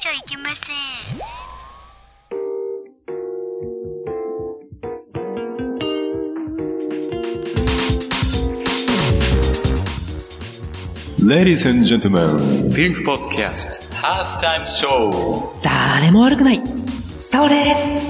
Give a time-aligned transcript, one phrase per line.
[0.00, 0.76] じゃいけません。
[11.22, 15.62] Ladies and gentlemen, ピンクポッドキャスト、ハーフタイムショー。
[15.62, 16.62] 誰も悪くない
[17.30, 18.09] 伝われ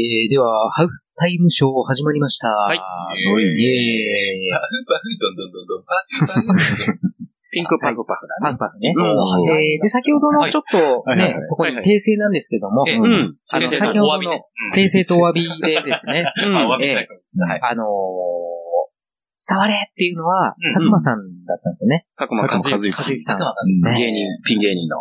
[0.00, 2.48] えー、では、ハーフタイムショー始まりました。
[2.48, 4.50] はいイエーイ。
[7.52, 8.94] ピンクパンクパフだパンパンね。
[9.82, 12.84] で、先ほどのちょっとねここに訂正なんですけども。
[12.86, 14.40] あの、先ほどの。
[14.74, 17.46] 訂正とお詫びでですね、うんあ、お詫びしたいから。
[17.46, 17.60] はい。
[17.60, 17.86] あのー、
[19.48, 22.06] 伝われっていうのはうん、佐久間さんだったんですよね。
[22.12, 22.92] 佐久間和佐久間之。
[22.92, 23.40] 和之さん。
[23.40, 25.00] うんね芸人、ピン芸人の。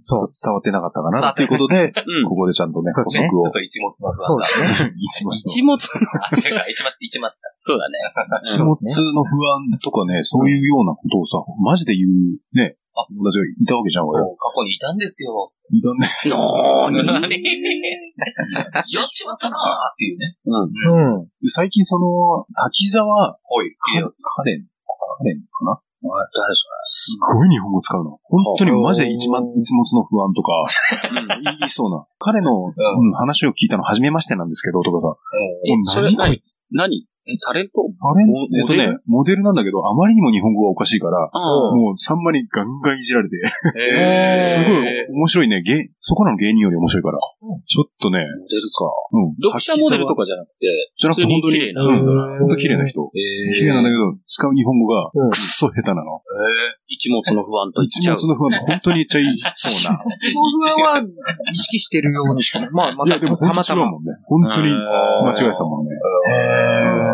[0.00, 0.28] そう。
[0.28, 3.52] 伝わってなかったかなっていうことで、うんここでちゃんとね、そうですね補足をちょっ。
[3.52, 4.68] と一物のそう不安だ。
[4.68, 4.92] ですね。
[4.98, 7.34] 一物一物あ、違うか、一物、一物だ。
[7.56, 7.98] そうだね。
[8.42, 8.68] 一物
[9.14, 14.20] の不安とかね、そういうようなことをさ、マジで言う、ね、あ友達がいたわけじゃん、俺。
[14.20, 15.48] そう、過去にいたんですよ。
[15.70, 16.36] いたんですよ。
[16.36, 17.40] なーに
[18.76, 20.36] やっちまったなーっていうね。
[20.44, 21.48] うん。
[21.48, 24.00] 最近その、滝沢おい、カ
[24.44, 25.80] レン、カレンかな？
[26.02, 26.16] 誰
[26.56, 28.18] そすごい日本語使うの。
[28.24, 30.64] 本当にマジで一番一物の不安とか、
[31.60, 32.06] 言いそうな。
[32.18, 35.14] 彼の、うん話を聞いたの初めましてなんですけど、とかさ。
[35.66, 36.16] えそれ何？
[36.16, 37.04] こい何何？
[37.04, 37.86] えタレント？
[37.86, 39.42] タレンモえっとね、モデル？
[39.42, 41.38] なんだけど、あまりにも日本語がおかしいから、あ
[41.76, 43.36] もうさんまにガンガンいじられて、
[43.76, 44.72] えすごい
[45.10, 45.62] 面白いね。
[45.62, 47.18] 芸、そこらの芸人より面白いから。
[47.28, 47.60] そう。
[47.66, 48.88] ちょっとね、モデルか。
[49.12, 49.34] うん。
[49.36, 53.10] 読者モデルとかじゃなくて、じゃなくて本当に、普通に綺麗なうん本当に綺麗な人。
[53.10, 56.22] 綺麗なんだけど、使う日本語がうんくっそ下手なの。
[56.86, 58.16] 一物の不安と言っ一ちゃう。
[58.16, 59.98] 物の不安、本当に言っちゃいそうな。
[59.98, 60.10] この
[60.74, 61.06] 不安は
[61.52, 62.70] 意識してるようにしかない。
[62.70, 63.90] まあ、まいや、でも本たまたま。
[64.26, 65.92] 本当に間違えてたもんね。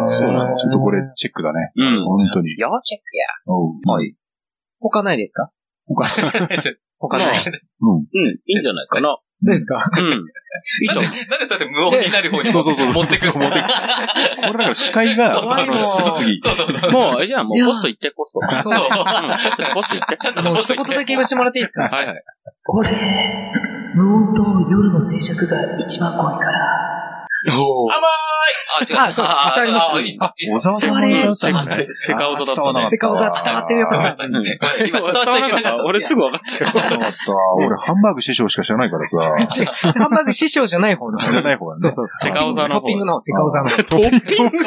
[0.09, 0.57] そうなんだ。
[0.57, 1.73] ちょっとこれチェックだね。
[1.77, 2.05] うん。
[2.05, 2.57] 本当に。
[2.59, 3.25] 要チェックや。
[3.53, 4.15] おうはい。
[4.81, 5.51] 他ないですか？
[5.89, 6.05] 他、
[6.99, 7.39] 他ない。
[7.39, 7.97] うん。
[7.97, 8.05] うん、い
[8.47, 9.09] いんじゃないかな。
[9.43, 9.85] どうですか？
[9.97, 10.13] うん。
[10.13, 10.15] い
[10.85, 11.05] いと思う。
[11.05, 16.55] なんで、なんでそうやって無音になる方にそうそうそう持ってくるそう持ってくこれだから視界が、あの、次々。
[16.57, 16.91] そうそうそう。
[16.91, 18.41] もう、じゃあもうポスト行って、ポスト。
[18.63, 20.43] そうちょっとポスト行って。
[20.43, 21.83] もう一言だけ言わせてもらっていいですか？
[21.85, 22.23] はいはい。
[22.69, 22.91] 俺、
[23.95, 26.86] 無音と夜の静寂が一番怖いから。
[27.49, 28.27] おー甘い
[28.79, 28.97] あ、違う。
[28.99, 31.71] あそうわりました小沢さんも歌ったのね。
[31.71, 34.25] せせかおぞだったねセカオが伝わってよかった。
[34.25, 34.33] うん
[34.87, 35.85] 今伝わっちゃいけなかった。
[35.85, 36.73] 俺すぐ分かったよ。
[37.57, 39.17] 俺、ハンバーグ師匠しか知らないからさ。
[39.99, 41.19] ハンバーグ師匠じゃない方の。
[41.29, 41.79] じゃない方がね。
[41.79, 42.09] そうそう。
[42.13, 43.71] セカオザの方トッピングのセカオザの。
[43.71, 44.61] トッピング？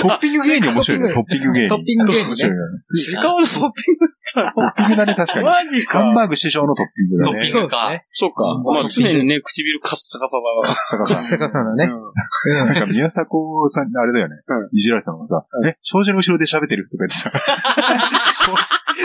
[0.00, 0.44] トッピング？
[0.46, 1.14] 芸人面白いね。
[1.14, 1.76] トッピング芸人。
[1.76, 2.58] トッピング芸人ね面白いね。
[2.94, 5.44] セカオザトッピングトッピングだね、確かに。
[5.44, 6.04] マジかハ。
[6.10, 7.50] ンバーグ師匠のトッピングだね。
[7.50, 7.90] トッピングか。
[8.12, 8.42] そうか。
[8.64, 11.18] まあ常にね、唇カッサカサだ坂カッさん。
[11.18, 11.85] サカサだね。
[11.86, 12.66] うん。
[12.66, 14.36] なんか宮迫さん、あれだよね。
[14.72, 17.30] いじられたのがさ、え、障子の後ろで喋ってるとか言ってさ。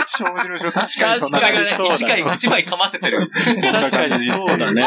[0.06, 3.30] 障子の後ろ、確かにそんな確かにね、そうだ一回一枚かませてる。
[3.32, 4.26] 確かに感じ。
[4.26, 4.82] そうだね。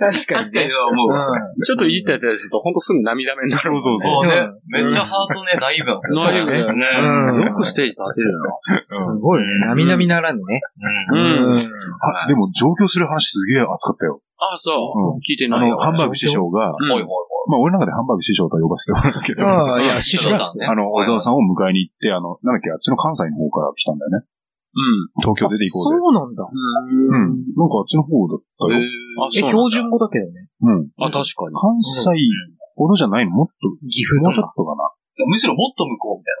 [0.00, 0.50] 確かにね。
[0.50, 1.64] 確かに、もう。
[1.64, 3.62] ちょっといじったやつやすると、ほんとすぐ涙目になる。
[3.62, 4.24] そうそうそう。
[4.24, 4.60] そうねう。
[4.68, 7.46] めっちゃハートね、ナイーブだようんね。
[7.46, 8.32] よくステージ立てる
[8.82, 9.58] すごいね。
[9.66, 10.60] なみなみならぬね。
[11.12, 11.48] な。
[11.48, 11.52] うん。
[11.52, 14.20] あ、でも上京する話すげえ熱かったよ。
[14.40, 15.20] あ、そうう。
[15.20, 15.76] 聞いてあの、ないよ。
[15.78, 17.06] ハンバーグ師匠が、うん
[17.48, 20.02] まあ俺の中でハンバーグ師匠と呼ばせてもらうけど、ああ、いや、い。
[20.02, 20.66] 師匠さんね。
[20.68, 24.28] あの、小沢さんを迎えに行って、あの、なんだっけ、あっちの関西の方から来たんだよね。
[25.24, 26.20] 東京出て行こそううで。
[26.20, 26.46] なんだ。
[26.46, 27.42] うん。
[27.58, 28.76] なんかあっちの方だったよ。
[28.76, 30.46] あ、え、そうなんだ標準語だけどね。
[30.62, 30.94] うん。
[31.00, 31.56] あ、確かに。
[31.58, 32.06] 関西
[32.76, 33.32] ほどじゃないの？
[33.32, 34.52] もっと、岐阜もうちょとか。
[34.52, 34.84] っとかな。
[35.26, 36.38] むしろもっと向こうみたい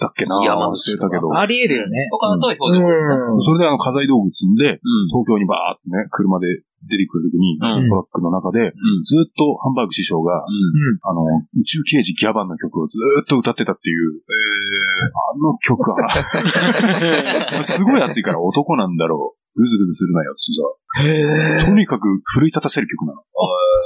[0.00, 1.34] だっけな山忘れたけど。
[1.34, 2.08] ありえるよね。
[2.08, 2.14] な。
[2.14, 3.36] とかだとう標準語。
[3.36, 3.42] ん。
[3.42, 5.10] それであの、家財道具積んで、うん。
[5.10, 6.46] 東京にバーってね、車で
[6.88, 7.88] 出てくるときに、うん。
[7.88, 8.72] トラックの中で、
[9.04, 11.22] ずっとハンバーグ師匠が、あの、
[11.60, 19.38] 宇宙刑事ギャバンの曲をずーっと歌ってたっていう、あの曲は、すごい熱いから男なんだろう。
[19.56, 23.22] ぐずぐずするなよってさ、とにかく奮い立たせる曲なの。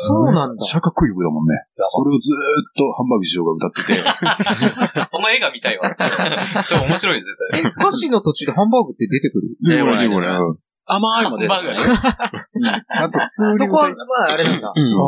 [0.01, 0.49] そうなんだ。
[0.49, 0.57] めっ。
[0.65, 1.53] ちゃかっこいい曲だもんね。
[1.77, 4.01] それをずーっとハンバーグ師匠が歌ってて、
[5.13, 5.93] その絵が見たいわ。
[5.93, 6.05] で
[6.81, 7.61] も面白い、絶対。
[7.61, 9.49] え、歌詞の途中でハンバーグって出てくる？
[9.61, 10.21] で、これでこ
[10.89, 12.85] 甘いも出るハンバーグね。
[12.97, 13.95] ちゃんと通そこは、ま
[14.29, 14.73] あ、あれなんだ。
[14.75, 15.05] うんあ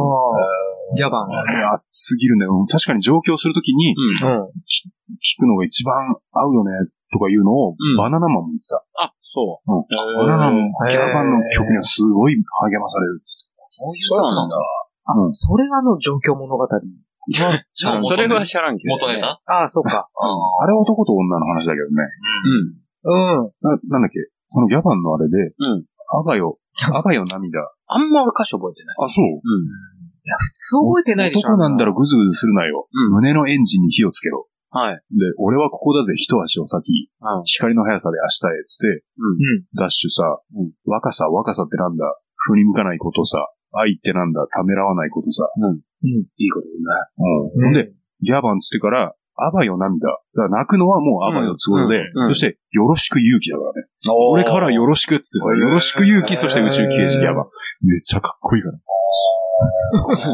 [0.93, 0.97] あ。
[0.97, 1.31] ギャバン。
[1.31, 1.83] あれ熱
[2.13, 2.47] すぎるね。
[2.47, 4.29] うん確かに上京するときにうん。
[4.29, 4.45] うん。
[5.23, 5.95] 聞くのが一番
[6.33, 6.71] 合うよね、
[7.13, 8.85] とかいうのを、うんバナナマンも言ってた。
[9.07, 9.87] あ、そうんう。
[9.89, 13.23] バナナマン、ギャバンの曲にはすごい励まされる。
[13.65, 14.57] そういうことなんだ。
[15.25, 15.35] うん。
[15.35, 16.67] それがあの状況物語。
[16.67, 18.95] そう それは知らんけど。
[18.97, 19.39] 元ネタ？
[19.47, 20.09] ああ、そうか。
[20.19, 21.93] あれは男と女の話だけどね。
[23.05, 23.51] うん。
[23.63, 24.19] ななんだっけ？
[24.51, 25.85] そのギャバンのあれで、うん。
[26.11, 26.59] あばよ、
[26.93, 27.63] あばよ涙。
[27.87, 28.97] あんま俺歌詞覚えてない。
[28.99, 31.49] あ、そういや、普通覚えてないでしょ。
[31.49, 32.87] 男なんだろ、ぐずぐずするなよ。
[32.93, 34.47] うん胸のエンジンに火をつけろ。
[34.71, 34.95] はい。
[34.95, 35.01] で、
[35.39, 37.11] 俺はここだぜ、一足を先。
[37.21, 38.63] うん光の速さで明日へっ
[38.99, 39.05] て、
[39.79, 40.39] ダッシュさ、
[40.85, 42.05] 若さ、若さってなんだ？
[42.37, 43.39] 振り向かないことさ。
[43.73, 44.47] 愛ってなんだ？
[44.51, 45.47] ためらわないことさ。
[46.03, 47.55] いいこと言うね。
[47.63, 47.71] うん。
[47.71, 47.93] ほんで、
[48.23, 50.09] ギャバンつってから、あばよ涙。
[50.09, 53.89] だから泣くのはもうあばよ都合で、うんうんそして、よろしく勇気だからね。
[54.33, 57.47] 俺からよろしくっつってさ、よろしく勇気、そして宇宙刑事ギャバン。
[57.83, 58.79] めっちゃかっこいいから。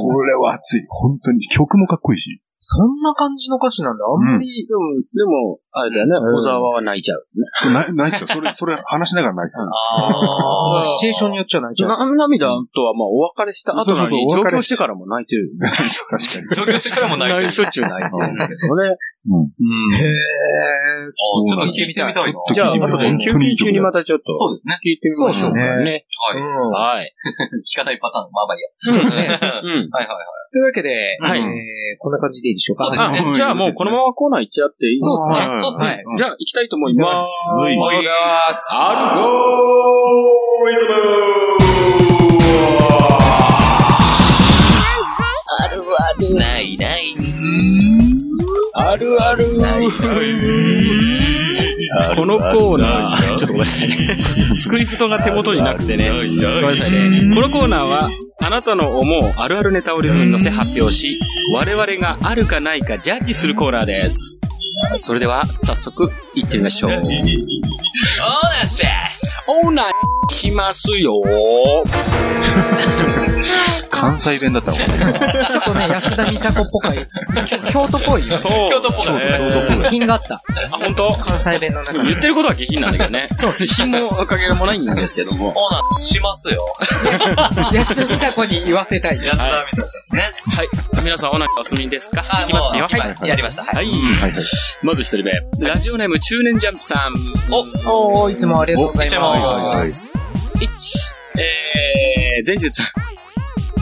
[0.03, 0.85] これは熱い。
[0.89, 1.49] 本当に。
[1.49, 2.41] 曲もかっこいいし。
[2.69, 4.03] そんな感じの歌詞なんだ。
[4.03, 7.47] あんまり、でも、でも、あれだよね、小沢は泣いちゃうね。
[7.55, 8.27] そ うなないっすよ。
[8.27, 9.71] それ、それ話しながらないっすよ。
[9.71, 11.89] あ シチュエーションによっちゃないじゃん。
[11.89, 15.71] な涙とは、まあ、お別れした後なのに、上京してからも泣いてるよね。
[15.79, 16.67] 確か。
[16.67, 17.31] 上京してからもない。
[17.31, 18.99] 泣いしょっちゅう泣いてるんだけどね。
[19.31, 19.43] うん。
[19.43, 19.95] うん。
[19.95, 22.23] へあちょっと聞いてみたいな。
[22.55, 24.79] じゃあ、聞いてみたい後で休憩中にまたちょっと、そうですね。
[24.83, 26.07] 聞いてみましょうかそうですね。
[26.19, 26.41] はい。
[26.41, 27.15] うんはい。
[27.63, 29.27] 聞かないパターン、まあまあいいそうですね。
[29.31, 29.61] や。
[29.63, 29.91] うん。
[29.95, 30.47] はいはいはい。
[30.53, 32.85] というわけで、はいえーこんな感じでいいでしょうか。
[32.87, 33.31] そうですね。
[33.31, 35.61] あ、じゃあもうこのままコーナー行っちゃっていいですかそうですね。
[35.63, 36.05] そうですね。
[36.05, 36.17] はい。
[36.17, 37.29] じゃあ行きたいと思います。
[37.61, 37.77] はい。
[37.77, 38.09] おいし
[38.73, 39.29] アルゴ
[40.69, 41.67] リズム。
[46.35, 47.15] ないない。
[48.75, 49.59] あるある
[52.17, 53.97] このコーナー、ちょっとごめんなさいね。
[54.55, 56.11] スクリプトが手元になくてね。
[56.11, 57.35] ごめんなさいね。
[57.35, 61.19] このコーナーは、あなたの思うあるあるネタをリズムに乗せ発表し、
[61.55, 64.41] 我々があるかないかジャッジするコーナーです。
[64.97, 66.91] それでは、早速、行ってみましょう。
[68.21, 69.87] おーなしですオーナー
[70.35, 71.13] しますよ
[73.89, 75.49] 関西弁だったもんね。
[75.51, 77.07] ちょっとね、安田美沙子っぽかい。
[77.73, 78.23] 京都っぽい。
[78.23, 78.53] そう。
[78.71, 80.35] 京都っぽかったね品があった。
[80.35, 80.41] あ、
[80.79, 81.17] 本当？
[81.17, 82.05] 関西弁の中で。
[82.05, 83.29] 言ってることは下品なんだけどね。
[83.33, 83.67] そうです。
[83.69, 85.49] 品もおかげもないんですけども。
[85.49, 86.59] オーナーしますよ。
[87.73, 89.19] 安田美沙子に言わせたい。
[89.19, 90.25] 安田みたいな。
[90.25, 90.33] ね。
[90.57, 91.03] はい。
[91.03, 92.23] 皆さん、お腹お済みですか？
[92.29, 92.89] あいきますよ。
[92.91, 93.29] はい。
[93.29, 93.63] やりました。
[93.65, 93.77] はい。
[93.77, 93.87] はい。
[93.87, 94.33] はいはい。
[94.83, 95.33] まず一人目。
[95.67, 97.15] ラジオネーム中年ジャンプさん。
[97.51, 97.65] お、
[97.99, 100.13] おー、いつもありがとうございまます。
[100.57, 101.41] 1。
[101.41, 102.83] えー、前述。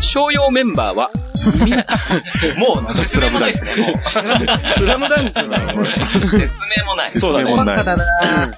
[0.00, 1.10] 商用メンバーは、
[2.58, 3.76] もう、説明もないですね。
[3.76, 7.10] もう、スラムダンクの、説明もない。
[7.10, 8.06] そうだねだな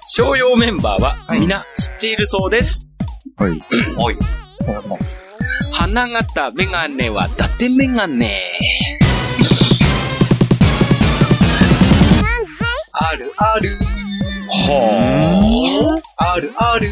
[0.04, 2.86] 商用メンバーは、皆知っているそうです。
[3.36, 3.58] はい。
[3.98, 4.16] おい。
[4.56, 4.82] そうだ。
[5.72, 8.42] 花形メガネは伊達メガネ。
[12.92, 13.95] あるある。
[14.64, 16.90] はあるある。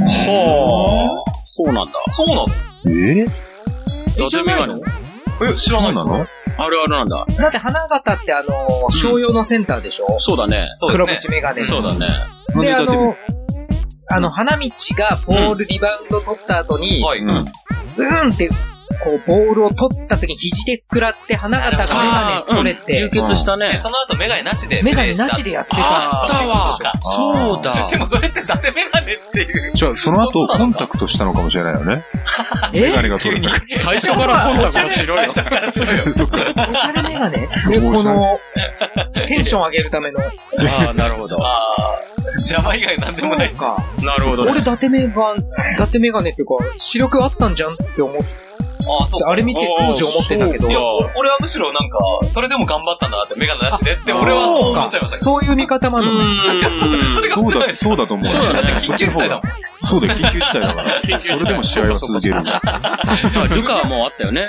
[0.00, 0.02] あ。
[0.04, 1.40] はあ。
[1.44, 1.92] そうなんだ。
[2.10, 2.46] そうなの？
[2.86, 3.24] え
[4.16, 4.74] 伊達メガネ。
[5.42, 6.24] え、知らないの？
[6.58, 7.24] あるあるなんだ。
[7.38, 10.20] だって花形ってあの、商用のセンターでしょ？
[10.20, 10.68] そうだね。
[10.90, 11.08] 黒。
[11.08, 11.66] 縁メガネの。
[11.66, 12.08] そうだね。
[12.60, 13.16] で、あの、
[14.08, 17.20] あの、花道がボールリバウンド取った後に、はい。
[17.20, 17.30] うん。
[17.30, 18.50] うーんって、
[19.04, 23.78] こう、ボールを取った時に肘で作らって、花形がメガネ取れて、流血したねで、。
[23.78, 24.82] その後メガネなしで。
[24.82, 25.76] メガネなしでやってた。
[25.78, 27.98] あったわそうだで。
[27.98, 29.72] もそれって伊達メガネっていう。
[29.74, 32.04] じゃあ、その後、コンタクトしたのかもしれないよね。
[32.72, 33.54] メガネが取れた。
[33.76, 35.32] 最初からコンタクトしろよ。
[36.12, 36.68] そっか。
[36.70, 37.38] おしゃれメガネ？
[37.38, 37.46] で、
[37.80, 38.38] この、
[39.26, 40.20] テンション上げるための。
[40.20, 41.44] ああ、なるほど。
[41.44, 41.98] ああ、
[42.38, 43.50] 邪魔以外なんでもない。
[43.50, 43.82] か。
[44.02, 44.50] なるほどね。
[44.52, 45.42] 俺、伊達メガネ、
[45.74, 48.24] 伊達メガネっていうか、視力あったんじゃんって思って、
[48.88, 49.30] ああ、そうか。
[49.30, 50.68] あれ見て当時思ってたけど。
[50.70, 50.80] い、や、
[51.16, 51.98] 俺はむしろなんか、
[52.28, 56.08] それでも頑張ったんだなって、メガネなしでって、俺はそう思っちゃいましたけそういう見方もある。
[57.14, 57.74] それがそうだ。
[57.74, 58.28] そうだと思う。
[58.30, 58.62] そうだね。
[58.62, 59.42] だって緊急事態だもん。
[59.84, 61.18] そうだよ、緊急事態だから。
[61.20, 62.60] それでも試合は続けるんだ。
[63.50, 64.48] ルカはもうあったよね。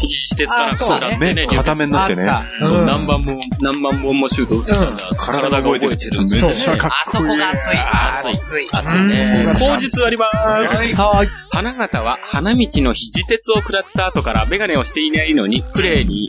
[0.00, 0.70] 肘指鉄かなん。
[0.70, 1.46] かあそうね食らってね。
[1.46, 2.32] 目、片面になってね。
[2.64, 2.86] そう、うん。
[2.86, 4.96] 何番も、何万本もシュート打ってきたん。
[4.96, 5.10] だ。
[5.14, 5.90] 体が動いてる。
[5.90, 5.98] めっ
[6.28, 7.78] ちゃかっあそこが熱い。
[7.78, 8.32] 熱い。
[8.32, 8.68] 熱い。
[8.72, 9.54] 熱いね。
[9.56, 10.26] 口実ありま
[10.66, 10.94] す。
[10.94, 11.28] はい。
[11.50, 16.26] 花形は花道の肘鉄を食らった後からメガネをしていないのに、プレーに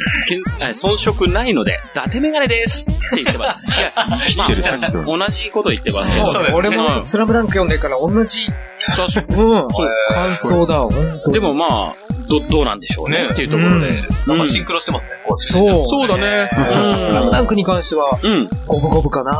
[0.73, 3.79] 遜色ないので、伊達メガネですって言ってます。
[3.79, 3.91] いや、
[4.37, 5.25] ま。
[5.25, 6.31] あ、同じこと言ってますけど。
[6.31, 8.47] そうだよ俺もスラムダンク読んでるから同じ、
[8.95, 9.67] 確かうん、
[10.13, 10.91] 感想だ、本
[11.23, 11.93] 当にでもまあ、
[12.29, 13.23] ど、どうなんでしょうね。
[13.23, 13.89] ねっていうところで。
[14.27, 15.87] なんかシンクロしてますね、こうそう。
[15.87, 16.49] そうだね。
[16.97, 18.47] スラムダンクに関しては、うん。
[18.67, 19.31] 五分五分かな。
[19.31, 19.37] ね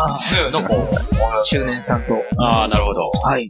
[0.52, 0.70] なんか、
[1.46, 2.16] 中年さんと。
[2.38, 3.12] ああ、なるほど。
[3.24, 3.50] はい。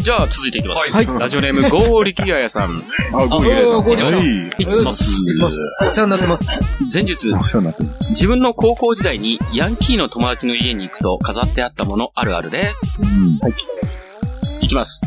[0.00, 0.92] じゃあ、続いていきます。
[0.92, 1.06] はい。
[1.06, 2.82] ラジオネーム、ゴーリキガヤさん。
[3.12, 3.72] あ、ごめんなさい。
[3.72, 4.62] あごめんなさいはい。
[4.62, 6.60] いつも、いつも、お世話になってます。
[6.92, 7.88] 前述、お世話になってる。
[8.10, 13.06] 自分の高校時代にヤンキーの友達の家に行くと飾ってあったものあるあるです。
[14.60, 15.06] いきます。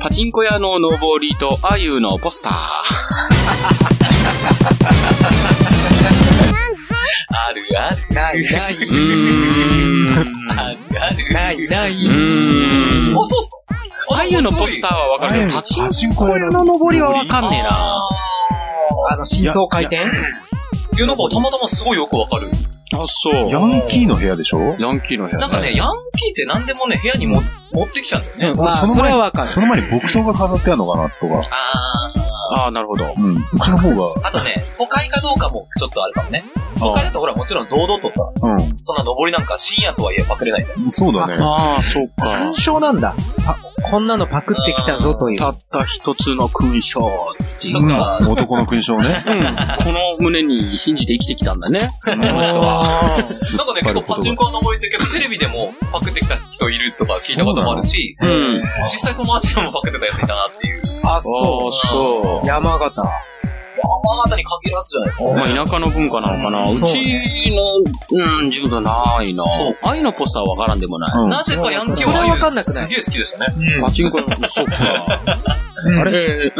[0.00, 2.60] パチンコ屋ののぼりとあゆのポスター。
[7.48, 8.14] あるある。
[8.14, 10.08] ない、ない、うーん。
[10.50, 11.32] あるある。
[11.32, 11.92] ない、なうい。
[11.92, 13.18] ーん。
[13.18, 13.56] あ、そうっすか
[14.12, 18.08] あゆのポスターはわかるけど、パチンココ屋の上りはわかんねえな。
[19.10, 20.00] あの、真相回転い
[20.98, 22.50] や、なんかたまたますごいよくわかる。
[22.92, 23.50] あ、そう。
[23.50, 24.58] ヤンキーの部屋でしょ？
[24.80, 25.38] ヤンキーの部屋。
[25.38, 27.40] なんかね、ヤンキーって何でもね、部屋にも
[27.72, 28.60] 持ってきちゃうんだよね。
[28.60, 29.52] まあ、それその前はわかる。
[29.52, 31.34] その前に木刀が飾ってあるのかなとか。
[31.36, 31.40] あ
[32.16, 32.19] あ
[32.52, 33.14] あ、なるほど。
[33.16, 33.36] うん。
[33.36, 34.28] うちの方が、あ。
[34.28, 36.42] あとね、都会かどうかもちょっとあるかもね。
[36.78, 38.40] 都会だとほら、もちろん堂々とさ、う
[38.82, 40.86] そんな登りなんか深夜とはいえパクれないじゃん。
[40.86, 40.90] ん。
[40.90, 41.36] そうだね。
[41.38, 42.56] ああ、そうか勲。
[42.56, 43.14] 章なんだ。
[43.46, 45.38] あ、こんなのパクってきたぞという。
[45.38, 47.74] たった一つの勲章っていう。
[47.74, 49.22] だから、男の勲章ね。
[49.26, 49.84] うん。
[49.84, 51.90] この胸に信じて生きてきたんだね。
[52.04, 53.18] この人は。
[53.18, 58.62] なんかね、結構パチンコの登りって結構テレビでもパクってきた人いるとか聞いたこともあるし、うん。
[58.84, 60.79] 実際友達でもパクってたやついたなっていう。
[61.02, 62.46] あ、そそうう。
[62.48, 63.02] 山形。
[63.82, 65.24] 山形に限らずじゃないですか。
[65.32, 66.68] まあ、田舎の文化なのかな。
[66.68, 67.62] うちの、
[68.38, 69.42] うん、自分はないな。
[69.44, 71.12] そうあゆのポスターはわからんでもない。
[71.14, 73.80] うんなぜかヤンキーそれははわかんなくないすげえ好きでしたね。
[73.82, 74.74] パチンコの、 そうか。
[74.76, 75.20] あ
[76.00, 76.46] あれ？
[76.46, 76.50] ん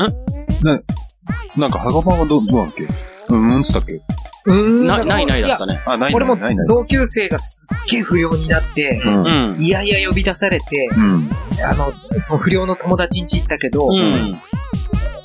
[1.61, 2.87] なんか、ハガパンはどう、どうだっけ
[3.31, 3.95] うん、うんつったっけ？
[3.95, 4.87] うーん。
[4.87, 5.81] ない、ない、ないだったね。
[5.87, 6.67] あ、ない俺もないない。
[6.69, 9.51] 同級生がすっげえ不良になって、うん。
[9.53, 9.63] うん。
[9.63, 11.31] いやいや呼び出されて、うん。
[11.65, 14.33] あの、その不良の友達ん家行ったけど、うん。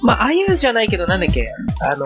[0.02, 1.48] まあ、ああいうじゃないけど、なんだっけ、
[1.82, 2.06] あの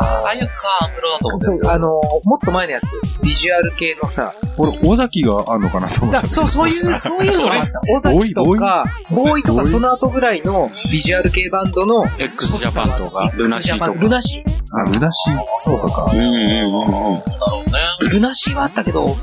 [0.00, 1.88] ああいうか、アンプロだと思ってそう、あの
[2.24, 5.88] もっと前のやつ、ビジュアル系のさ、俺、尾崎があるのかな？
[5.88, 6.26] と思ってた。
[6.28, 7.80] だそう、そういう、そういうのがあった。
[8.12, 14.00] 尾崎とか、ボーイとかその後ぐらいのビジュアル系バンドの、x ジャパンとか、ルナシーとか。
[14.00, 15.40] ルナシーあ、ルナシー。
[15.56, 16.06] そうか。
[16.12, 17.20] うんうんうんうん。
[17.20, 18.10] だろうね。
[18.10, 19.16] ルナシーはあったけど、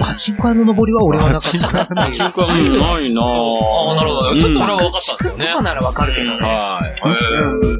[0.00, 1.86] パチンコ屋の登りは俺はなかった。
[1.94, 3.24] パチンコはうんないなあ
[3.92, 4.40] あ、なるほど。
[4.40, 5.46] ちょっと俺は分かったんですよね。
[5.46, 6.36] とかならわかるけどね。
[6.40, 7.00] はい。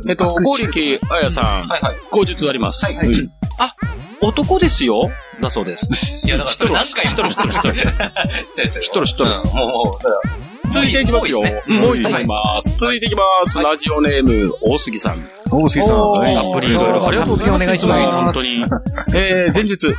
[0.09, 1.97] ええっと、ゴーリキあやさん、はいはい。
[2.11, 2.85] 口述あります。
[2.87, 3.75] はいはいうんあ、
[4.23, 5.11] 男ですよ
[5.43, 6.27] だそうです。
[6.27, 7.75] いや、だからそれ何回知っとる知っとる知っとる。
[7.75, 11.43] 知っとる 知っとるうんもう、もう、だから続いていきますよ。
[11.69, 12.71] もういきます。
[12.79, 13.59] 続いていきます。
[13.59, 15.19] ラジオネーム、大杉さん。
[15.51, 15.97] 大杉さん。
[16.35, 17.65] たっぷりいろいろありがとうございます。
[17.65, 18.65] お願いします本当に。
[19.15, 19.95] えー、前述。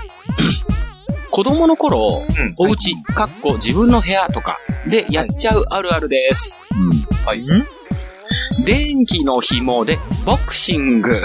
[1.30, 6.58] 子供の頃、うんお家、かっこ自分の部屋とかでやっちゃうあるあるです。
[6.72, 6.90] うん。
[7.26, 7.44] はい。
[8.66, 11.22] 電気の紐でボクシング。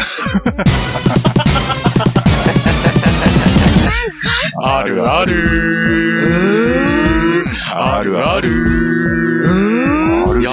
[4.62, 6.25] あるある
[7.78, 9.75] あるある。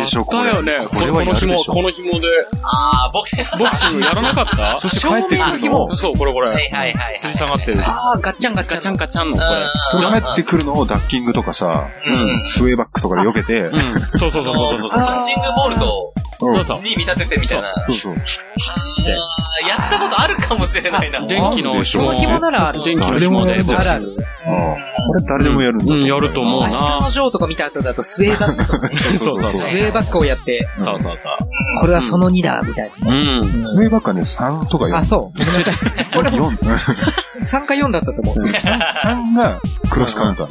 [0.04, 0.52] でしょ、これ。
[0.52, 0.74] たよね。
[0.88, 1.74] これはやこの紐、るでしょ。
[1.74, 2.28] この紐で、
[2.64, 4.80] ああ、僕、はボクシングやらなかった？
[4.80, 5.84] そして帰ってくるの？
[5.86, 6.50] を、 そう、これこれ。
[6.50, 7.18] いはいはいはい。
[7.22, 7.82] 吊り下がってる。
[7.84, 8.78] ああ、ガッチャンガッチャン。
[8.78, 9.68] ガチャンガチャンのこれ。
[9.92, 12.46] それ帰ってくるのをダッキングとかさ、うん。
[12.46, 13.96] スウェーバックとかで避けて、うん。
[14.18, 14.90] そうそうそうそうそうそう。
[14.90, 16.78] パンチングボールと、そうそう。
[16.82, 17.70] に見立ててみたいな。
[17.70, 18.14] あそうそう。
[18.14, 21.22] ーやったことあるかもしれないな。
[21.22, 22.14] 電気の紐。
[22.14, 22.84] 紐ならある。
[22.84, 23.98] 電気の紐でボクシング。
[23.98, 24.28] あるある。
[24.46, 24.76] ああ
[25.08, 25.94] これ誰でもやるんだ。
[25.94, 27.00] うん、やると思う明日な。
[27.02, 28.96] のジョーとか見た後だとスウェーバックとか ね。
[29.18, 31.34] そうそうスウェーバックをやって、そうそうそう。
[31.82, 33.14] これはその2だ、みたいう
[33.46, 33.64] ん。
[33.64, 34.98] スウェーバックはね、3とかな。
[34.98, 35.00] 4。
[35.00, 35.22] あ、そう。
[35.22, 35.74] ごめんなさい。
[36.18, 36.50] 俺4。
[37.44, 38.36] 3か4だったと思う。
[38.36, 40.50] 3がクロスカウンター。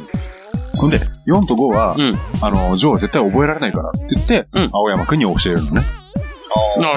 [0.77, 2.19] ほんで、4と5は、うん。
[2.41, 5.83] あの、ジョーは絶対覚えられないからって言って、うん青山くんに教えるのね。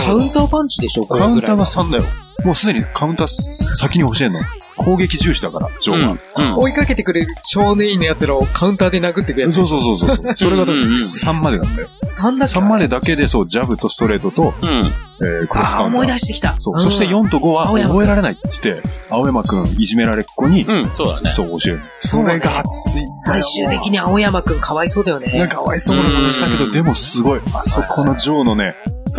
[0.05, 1.65] カウンターパンチでしょ、こカウンターは。
[1.65, 2.05] 3だよ。
[2.45, 4.41] もうすでにカウンター先に教えるの？
[4.77, 6.17] 攻撃重視だから、ジョーは。
[6.37, 6.59] うん。
[6.65, 9.55] 追いかけてくれる少年院の奴らをカウンターで殴ってくやつ。
[9.55, 10.17] そうそうそうそう。
[10.37, 11.89] それがうんうんうん3までなんだよ。
[12.05, 14.69] 3だけ3までだけで、そう、ジャブとストレートと、うん。
[14.69, 15.87] えー、クロスカウンター。
[15.87, 16.57] 思い出してきた。
[16.61, 16.81] そう。
[16.81, 21.33] そして4と5は覚えられないって言って、青山くんいじめられっ子に、うん、そうだね。
[21.35, 21.81] そう教える。
[21.99, 23.17] そうねそれが熱いんだよ。
[23.17, 25.49] 最終的に青山くんかわいそうだよね。
[25.49, 28.75] かかわいそうなことしたけど、うんでもすごい、あそこのジョーのね、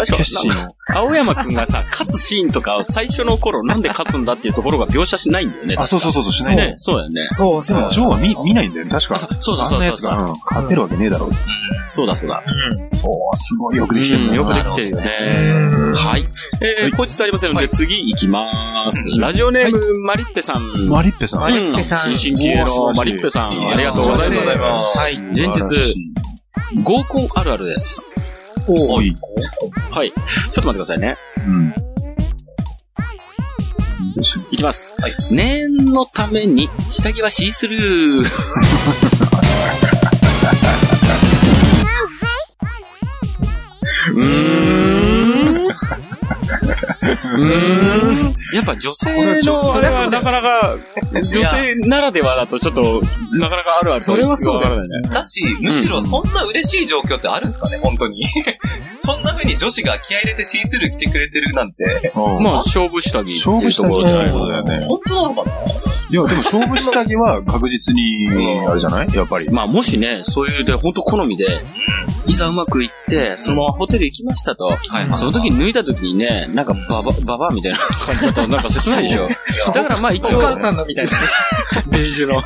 [0.05, 0.76] 決心を。
[0.94, 5.75] 青山くんがさ、勝つシーンとかを最初の頃なんで勝つんだっていうところが描写しないんだよね。
[5.77, 6.74] あ、そうそうそうそう、しないねね。。
[6.77, 7.27] そうだよね。
[7.27, 9.15] そうでも、ジョーは見、見ないんだよね、確か。
[9.15, 9.77] あ、そそうそうだそうだ。
[9.77, 11.32] んなやつが、うん、勝てるわけねえだろう。
[11.89, 12.44] そうだそうだ。
[12.89, 14.36] そう、すごいよくできてる。
[14.36, 15.03] よくできてるよね。
[15.96, 16.27] はい。
[16.62, 19.10] えー、後日ありませんので、次行きます。
[19.20, 20.89] ラジオネーム、マリッペさん。
[20.89, 23.51] マリッペさんマリッペさん新進気鋭のマリッペさん。
[23.51, 24.98] ありがとうございます。
[24.98, 25.17] はい。
[25.17, 25.96] 前日、
[26.84, 28.06] 合コンあるあるです。
[28.67, 29.15] おい。
[29.91, 30.12] はい。
[30.12, 31.15] ちょっと待ってくださいね。
[31.38, 31.74] うん。
[34.51, 34.93] いきます。
[35.00, 35.15] はい。
[35.31, 38.27] 念のために、下着はシースルー。
[44.13, 44.87] うーん。
[47.12, 48.36] うーん。
[48.54, 50.76] やっぱ女性の、そりゃそうだよなかなか
[51.14, 53.02] 女性ならではだとちょっと、
[53.40, 54.84] なかなかあるあるとそれはそうだね。
[55.10, 58.26] だし、むしろそんな嬉しい状況ってあるんですかね、本当に。
[59.04, 64.86] そんな風に女子が気合い入れてシースルー着てくれてるなんて、うんまあ、勝負下着っていう勝負下着ところじゃないそうだよね。
[64.88, 65.52] 本当なのかな？
[65.52, 68.28] いや、でも勝負下着は確実に、
[68.68, 69.08] あれじゃない？
[69.16, 69.50] やっぱり。
[69.50, 71.46] まあ、もしね、そういうで、本当好みで、
[72.26, 74.66] いざうまくいって、そのままホテル行きましたと。
[74.66, 74.78] はい
[75.16, 79.27] その時に脱いだ時にね、なんかババ、ババアみたいな感じだとなんか切ないでしょ。
[79.74, 81.12] だからまあ一応、お母さんのみたいな。
[81.88, 82.44] ベージュの。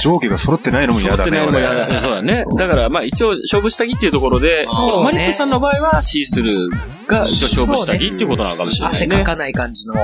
[0.00, 1.30] 上下が揃ってないのも嫌だね。
[1.30, 2.00] 揃ってないのも嫌俺だ。
[2.00, 2.44] そうだね。
[2.58, 9.16] だからまあ一応勝負下着っていうところで、そうねマリックさんの場合はシースルーが一応勝負下着っていうことなのかもしれないね。
[9.16, 9.94] 汗かかない感じの。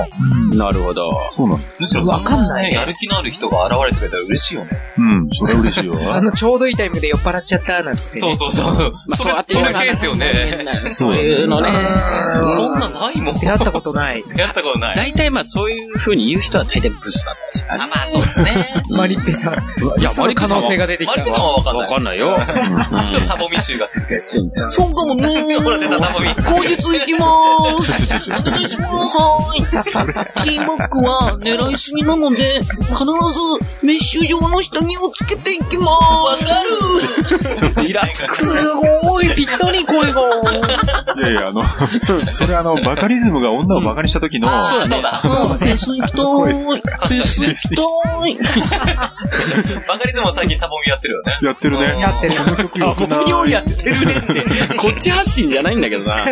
[0.55, 1.11] なるほど。
[1.31, 1.59] そうなの。
[1.79, 4.71] むしろわかんないねやる気のある人が現れてくれたら嬉しいよね。
[4.97, 5.93] うん、それは嬉しいよ。
[6.13, 8.21] あの、ちょうどいいタイミングで酔っ払っちゃったなんつってね。
[8.21, 8.91] そうそうそう。
[9.07, 10.65] まあそれ、それケースよね。
[10.89, 11.69] そういうのね。
[12.83, 13.39] なんないもん。
[13.39, 14.23] 出会ったことない。
[14.35, 14.95] やったことない。
[14.95, 17.77] 大体まあそういう風に言う人は大体ブスなんですよね。
[17.79, 18.83] あ、まあそうだね。
[18.89, 19.53] マリッペさん。
[19.99, 21.51] いやその可能性が出てきたマリコさんわ。
[21.51, 22.21] はわかんない。
[22.21, 23.21] わかんないよ。
[23.27, 24.21] タボミ臭がするけど。
[24.71, 25.27] そうかもね。
[25.59, 26.29] ほら出たタボミ。
[26.29, 28.07] 後日行きまーす。
[28.07, 29.17] ちょちょちょお願いします。
[29.17, 30.43] はーい。
[30.43, 36.45] ティーバッグは狙いすぎなので、必ずメッシュ状の下着をつけていきまーす。
[36.45, 36.51] わ
[37.73, 38.37] かるイラつく。
[38.37, 38.45] す
[39.01, 40.21] ごい、ぴったり声が。
[41.17, 41.63] いやいや、あの、
[42.31, 45.03] それあの、バカリズムが女をバカにした時の、そうだね。
[45.05, 46.53] あフェス行きたーい。
[46.53, 48.37] フェス行きたーい。
[49.87, 51.37] バカリズムは最近タボミやってるよね。
[51.41, 51.99] やってるね。
[51.99, 52.35] やってる。
[52.35, 54.73] この曲よくないようやってるねって。
[54.75, 56.25] こっち発信じゃないんだけどな。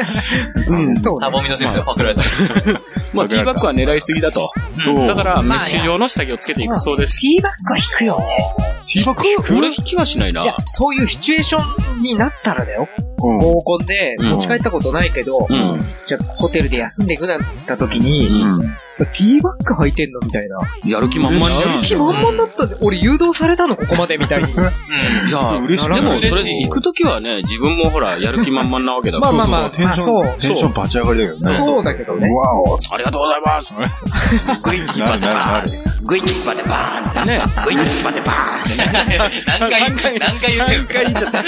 [0.68, 1.18] うん、そうね。
[1.22, 2.22] タボミのシフトがパクられた。
[3.14, 4.52] まあ、ティーバッグは狙いすぎだと。
[4.84, 5.08] そう。
[5.08, 7.22] だから、メッシュ状の下着をつけていくそうです。
[7.22, 8.26] ティーバッグは引くよね。
[8.94, 10.44] ティーく俺引きはしないな。
[10.44, 12.88] いや、そういうシチュエーションになったらだよ。
[13.24, 13.40] うん。
[13.40, 15.80] 合コンでうん持ち帰ったことないけど、うん。
[16.06, 18.76] じゃあホテルで休んでいくなんつった時に、うん。
[19.08, 20.60] ティーバッグ履いてんのみたいな。
[20.90, 21.76] やる気満々じゃん。
[21.76, 24.52] やる気満々だったで、俺誘導されたのここまでみたいに。
[24.52, 25.30] うん。
[25.30, 29.32] いや、 嬉しいでも、それ行くときはね、自分もほら、やる気満々なわけだから。
[29.32, 31.62] まあまあまあテンシそうョン、テンションバチ上がりだけどね。
[31.64, 32.30] そうだけどね。
[32.30, 33.74] わおありがとうございます。
[34.62, 35.64] グイッキーなパでバ。
[35.64, 36.06] ーン。
[36.06, 37.42] グイッキーパでバーンってね。
[37.66, 39.32] グイッキーパでバーンって。
[39.60, 41.44] 何回、何回言ってるんですか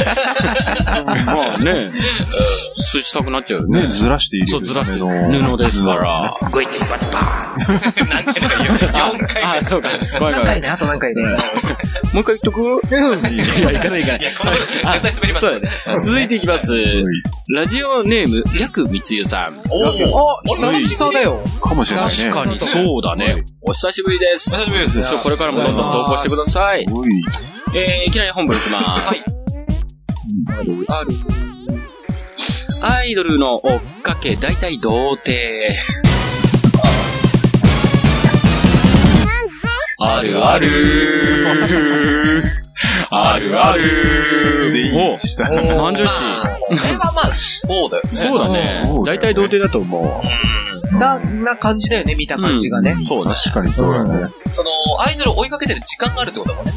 [1.25, 1.91] まあね、
[2.77, 3.87] 数値たくなっちゃうよねね、。
[3.87, 4.47] ずらしている。
[4.47, 6.37] そう、ずらして布ですから。
[6.51, 7.42] グイッキーパでバーン。
[8.09, 8.77] 何回とか言う。
[8.77, 9.89] 4回あ、そうか。
[10.19, 11.23] 何回ね、あと何回ね。
[12.13, 12.61] もう一回言っとく？
[12.61, 13.01] いや、
[13.71, 15.71] 行かない行かないいや、この、絶対滑りますそうだね。
[15.99, 16.71] 続いていきます。
[17.55, 19.59] ラジオネーム、略みつゆさん。
[19.69, 19.87] おー。
[20.15, 21.39] あ、久々だよ。
[21.61, 22.11] かもしれないね。
[22.11, 23.43] 確かにそうだね。
[23.61, 24.51] お久しぶりです。
[24.51, 26.85] 久しぶりですそうこれからもどんどん投稿してください。
[26.91, 27.09] おい。
[27.75, 29.25] えー、いきなり本文いきます。
[30.49, 31.09] ある、ある。
[32.81, 35.73] アイドルの追っかけ、大体童貞。
[40.03, 42.43] あるある。
[43.09, 44.69] あるある。
[44.71, 45.49] 全員一致した。
[45.49, 46.09] 満女子。
[46.63, 48.09] これはまあ、そうだよね。
[48.11, 48.59] そうだね
[49.05, 50.21] 大体童貞だと思
[50.91, 50.97] う。
[50.97, 52.91] な、な感じだよね、見た感じがね。
[52.91, 53.33] うんそうね。
[53.35, 54.25] 確かにそうだね。
[54.55, 56.71] その、アイドルを追いかけてる時間があるってことだもんね。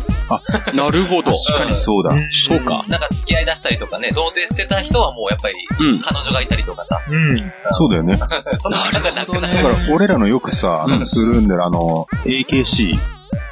[0.74, 1.32] なるほど。
[1.32, 2.16] 確かにそうだ。
[2.46, 2.84] そうか。
[2.88, 6.00] なんか付き合い出したりとかね、童貞捨てた人はもうやっぱり、うん。
[6.00, 7.50] 彼女がいたりとかさ、うん。
[7.72, 8.18] そうだよね。
[8.58, 9.54] その時間がなくなる。
[9.54, 12.98] だから、俺らのよくさ、うんなんかするんだよ、あの、AKC。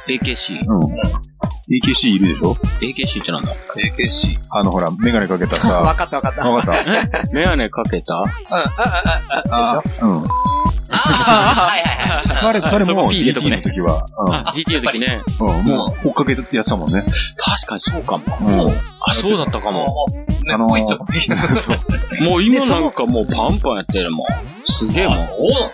[0.07, 0.59] AKC。
[0.67, 0.79] うん。
[1.83, 4.37] AKC いるでしょ？AKC ってなんだ？AKC。
[4.51, 5.81] あの、ほら、メガネかけたさ。
[5.81, 6.49] わかったわかった。
[6.49, 8.21] わかったえ メガネかけた？
[9.49, 10.23] あ、うん。
[10.95, 12.25] ああ、はいはいはい。
[12.41, 13.57] 彼、彼もそこ P 入れとく DT ね。
[13.57, 14.05] の時は、
[14.53, 15.21] ?GT の時ね。
[15.39, 15.47] うん。
[15.47, 17.03] うん、もう、追っかけてやってたもんね。
[17.37, 18.23] 確かにそうかも。
[18.41, 18.73] そう。
[19.07, 20.05] あ、そうだったかも。
[20.45, 20.99] ね、あのもう一丁。
[21.55, 22.23] そう。
[22.23, 24.27] もう今なんかもうパンパンやってるもん。
[24.67, 25.17] すげえもん。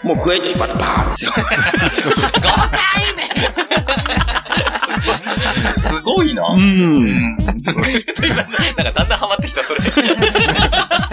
[0.04, 1.32] もうグエッチョ一発でバーンですよ。
[5.78, 6.48] すごいな。
[6.48, 6.58] う。
[6.58, 7.38] ん。
[7.38, 7.74] なんか
[8.94, 9.80] だんだんハマってきた、それ。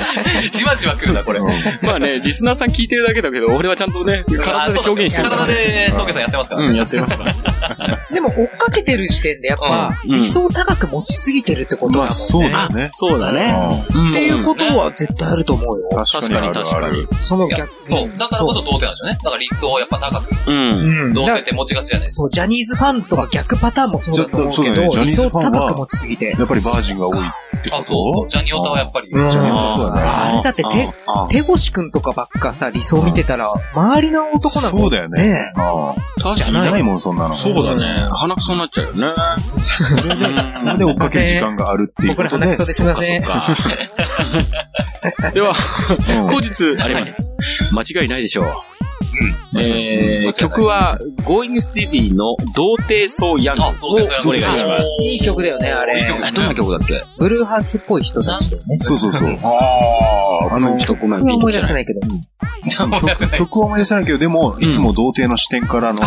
[0.50, 1.40] じわじわ来るな、これ。
[1.82, 5.46] まあね、リスナーさん聞いてるだけだけど、俺はちゃんとね、体で表現してる体。
[5.46, 6.78] で、トゲさんやってますからうん、ね。
[6.78, 7.98] やってますから。
[8.12, 12.06] でも追っかけてる時点でやっぱ、理想高く持ちすぎてるってことだもんね。
[12.06, 12.90] まあ、そうだよね。
[12.92, 13.84] そうだね。
[13.94, 15.88] うんっていうことは絶対あると思うよ。
[16.04, 18.18] 確かに確かにその逆そう。
[18.18, 19.18] だからこそ童貞なんですよね。
[19.22, 20.56] だから率をやっぱ高く、うん。
[20.56, 21.14] うん。
[21.14, 26.24] だ童貞って持ちがちじゃないですそう、ジャニーズファンとか逆パターンもそうだと思うけそうだねジど、理想高く持ちすぎて。
[26.26, 27.18] やっぱりバージンが多い
[27.58, 27.76] ってか。
[27.76, 28.14] こあ、そう。
[28.24, 29.08] とジャニオタはやっぱり。
[29.10, 35.22] うんジャニオタそうだねあれだって手、あ手越くんとかばっかさ、理想見てたら、周りの男なんかそうだよね。
[35.22, 36.22] ねああ。
[36.22, 36.68] 確かに。
[36.68, 37.34] いないもん、そんなの。
[37.34, 38.08] そうだね。
[38.12, 39.08] 鼻くそになっちゃうよね。
[39.66, 42.56] それで追っかける時間があるっていうことで僕ら鼻く。
[42.56, 43.24] そですみません。
[43.24, 43.56] そっか。
[45.32, 45.52] では、
[46.08, 47.38] うん後日あります。
[47.72, 48.46] 間違いないでしょう。
[49.58, 53.92] えー、曲は、Going Steady の童貞ソー・ヤングを
[54.26, 55.02] お願いします。
[55.04, 56.02] いい曲だよね、あれ。
[56.22, 57.00] あどんな曲だっけ？
[57.18, 58.78] ブルーハーツっぽい人たちだよね。
[58.78, 59.38] そうそうそう。
[59.42, 61.72] ああの、ちょっとごめん、思い出せい。
[61.72, 62.00] ないけど。
[62.70, 66.00] 曲は思い出せないけど、でも、いつも童貞の視点からの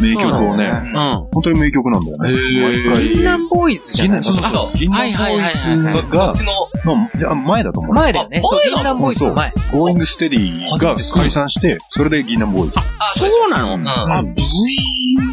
[0.00, 0.92] 名曲をね、うん。
[0.92, 2.32] 本当に名曲なんだよね。
[2.60, 3.08] 毎回。
[3.14, 4.20] 銀杏ボーイズじゃない？
[4.20, 4.78] 銀杏、そうそうそう。
[4.78, 5.74] 銀杏ボーイズ
[6.12, 7.94] こが前だと思う。
[7.94, 8.40] 前だよね。
[8.44, 9.52] そう、前なの銀杏ボーイズの前。
[9.72, 12.74] Going Steady が解散して、それで銀杏ボーイズ。
[12.76, 12.82] あ、
[13.16, 13.74] そうなの？
[13.74, 13.88] うん。
[13.88, 14.34] あ、ブイ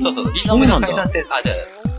[0.04, 0.34] そうそう。
[0.34, 1.56] 銀杏ボーイズが解散して、あ、じゃあ、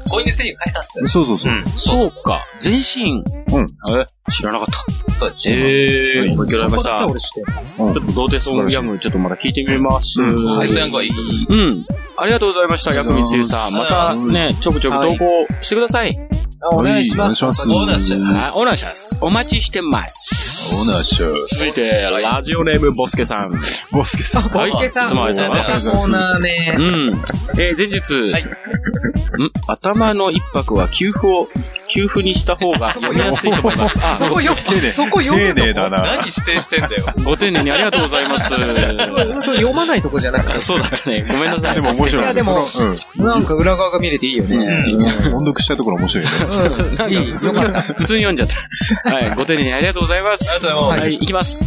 [0.09, 1.53] Going Steady が解散して、そうそうそう。
[1.77, 2.45] そうか。
[2.61, 3.23] 前身。
[3.53, 3.67] うん。
[3.99, 5.19] え知らなかった。
[5.19, 5.49] そうです。
[5.49, 7.07] ええー、勉強になりました。
[7.07, 10.21] 俺してるちょっと童貞ソー・ヤング、ちょっとまだ聞いてみます。
[10.23, 11.11] うんアイスヤングはいい。
[11.11, 11.85] うん。
[12.17, 13.73] ありがとうございました、ヤクミツエさん。
[13.73, 16.17] またね、ちょくちょく投稿してください。
[16.73, 17.45] お願いします。
[17.45, 17.69] お願いします。
[17.69, 19.19] お願いしますはい、お願いします。
[19.21, 20.75] お待ちしてます。
[20.89, 21.57] お願いします。
[21.57, 23.51] 続いて、ラジオネームボスケさん。
[23.93, 24.49] ボスケさん。
[24.49, 26.79] ボスケさん、いつもありがとうございますコーナー名う。
[27.13, 27.23] ん。
[27.59, 28.51] えー前日、はいん？
[29.69, 31.49] 頭の一泊は給付を、
[31.89, 34.01] 給付にした方が読みやすいと思います。
[34.03, 34.55] あ、そこよ、
[34.89, 35.91] そこ読む丁寧とこ。
[35.91, 36.03] だな。
[36.17, 37.07] 何指定してんだよ。
[37.23, 38.49] ご丁寧にありがとうございます。
[39.45, 40.61] そう読まないとこじゃなくて。
[40.61, 41.25] そうだったね。
[41.29, 41.75] ごめんなさい。
[41.75, 42.25] でも面白い。
[42.25, 42.59] いやでも
[43.19, 43.25] うん。
[43.25, 44.57] なんか裏側が見れていいよね。
[45.33, 46.31] 音読したところ面白いね。
[46.61, 47.13] うん。
[47.13, 47.83] いい、よかった。
[47.95, 49.15] 普通に読んじゃった。
[49.15, 49.35] はい。
[49.35, 50.51] ご丁寧にありがとうございます。
[50.51, 51.61] ありがとうございますはい、いきます。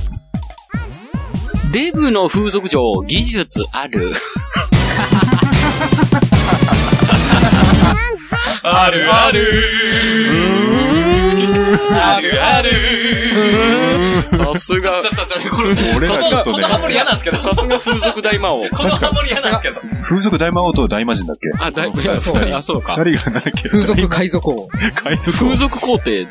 [1.72, 4.12] デブの風俗嬢、技術ある？
[8.62, 10.89] あるある
[11.72, 12.70] あるある
[14.30, 17.38] さすがちょ、っと、ちょっと、これ、俺らちょっとねこのハモリ嫌なんですけど。
[17.38, 18.68] さすが風俗大魔王。
[18.70, 19.96] このハモリ嫌なんですけど。
[20.04, 21.48] 風俗大魔王と大魔人だっけ？
[21.64, 22.96] あ、だい、いや、そうあ、そうか。
[23.04, 23.70] 二人がなんだっけ？
[23.70, 24.68] 風俗海賊王。
[25.04, 26.28] 海賊王風俗皇帝、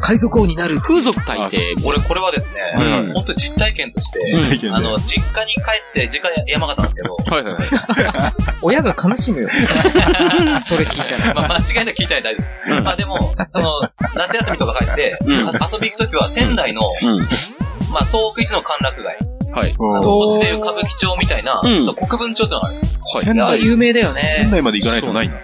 [0.00, 0.80] 海賊王になる。
[0.80, 1.74] 風俗大帝。
[1.84, 5.60] 俺、これはですね、はいはい本当に実体験として、あの、実家に帰
[5.90, 8.32] って、実家山形なんですけど、はいはいはい。
[8.62, 9.48] 親が悲しむよ。
[10.62, 11.34] それ聞いたら。
[11.34, 12.54] まあ、間違いなく聞いたら大丈夫です。
[12.66, 13.80] うんまあでも、その、
[14.14, 17.18] 夏休みとか帰って、うんあ遊び行くときは仙台の、うん。
[17.92, 19.16] まあ、東北一の歓楽街、
[19.52, 19.74] はい。
[19.78, 23.20] あのこっちでいう歌舞伎町みたいな、国分町ってのがあるんですよ。
[23.22, 24.22] 仙あ台、有名だよね。
[24.36, 25.34] 仙台まで行かないとないな。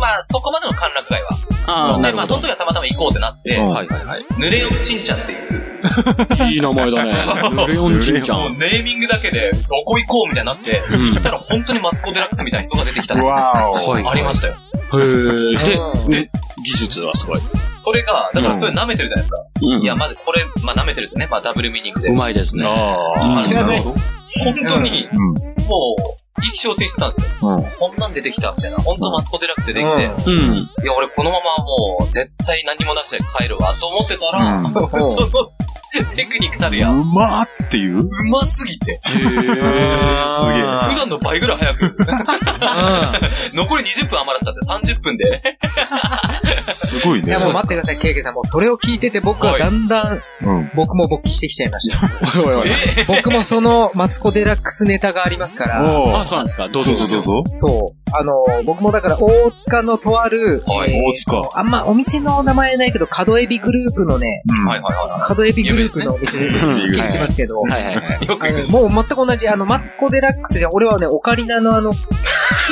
[0.00, 1.28] まあ、そこまでの歓楽街は。
[1.66, 2.34] ああ、なで、まあ、るほど。
[2.34, 4.22] その時はたまたま行こうってなって、うんはいはいはい。
[4.38, 5.66] 濡れよちんちゃんっていう、
[6.52, 7.12] いい名前だね。
[7.66, 8.36] ルレオンチンちゃ。
[8.48, 13.90] んネーミングだけで、そこ行こうみたいになって、うん行ったら本当にマツコ・デラックスみたいな人が出てきたわーお。
[13.90, 14.54] はいありましたよ。
[14.54, 14.56] へ
[14.96, 15.00] え。
[15.00, 16.30] で、うん
[16.64, 17.40] 技術はすごい。
[17.74, 19.42] それが、だからそれ舐めてるじゃないですか。
[19.62, 22.08] うんいや、マジこれ、まあ舐めてるってね、まあダブルミーニングで。
[22.08, 22.66] うまいですね。
[22.66, 23.96] あうんあれなるほど。
[24.44, 25.26] 本当に、うん。
[25.64, 27.48] もう、意気承知してたんですよ。
[27.48, 27.64] うん。
[27.78, 28.78] こんなん出てきたみたいな。
[28.78, 30.30] 本当マツコ・デラックスで出てきて。
[30.32, 34.62] いや、俺このままもう、絶対何もなくて帰るわ、と思ってたら、
[36.14, 38.04] テクニックたるや、ううまーっていう？
[38.30, 39.26] ますぎて、すげえ。
[39.28, 41.96] 普段の倍ぐらい早く、
[43.54, 45.42] 残り20分余らせたって30分で、
[46.60, 47.28] すごいね。
[47.28, 48.34] いやもう待ってください、ケイケイさん。
[48.34, 50.70] もうそれを聞いてて僕はだんだんうん。
[50.74, 52.10] 僕も勃起してきちゃいました。
[52.46, 55.82] おいおいえ僕もそのマツコデラックスネタがありますから。
[55.90, 56.68] おあ、そうなんですか。
[56.68, 57.42] どうぞどうぞ。
[57.52, 58.05] そう。
[58.12, 64.66] あの、僕もだから大塚のとある、はいえー大塚あんまお店の名前ないけど、角エビグループのね、うん。
[64.66, 68.24] はいはいは角エビグループのお店でうん聞いてますけど、はいはいはい。
[68.24, 68.26] い。
[68.28, 71.98] よくあのもう全く同じ、あの、マツコデラックスじゃん、俺はね、オカリナのあの、キ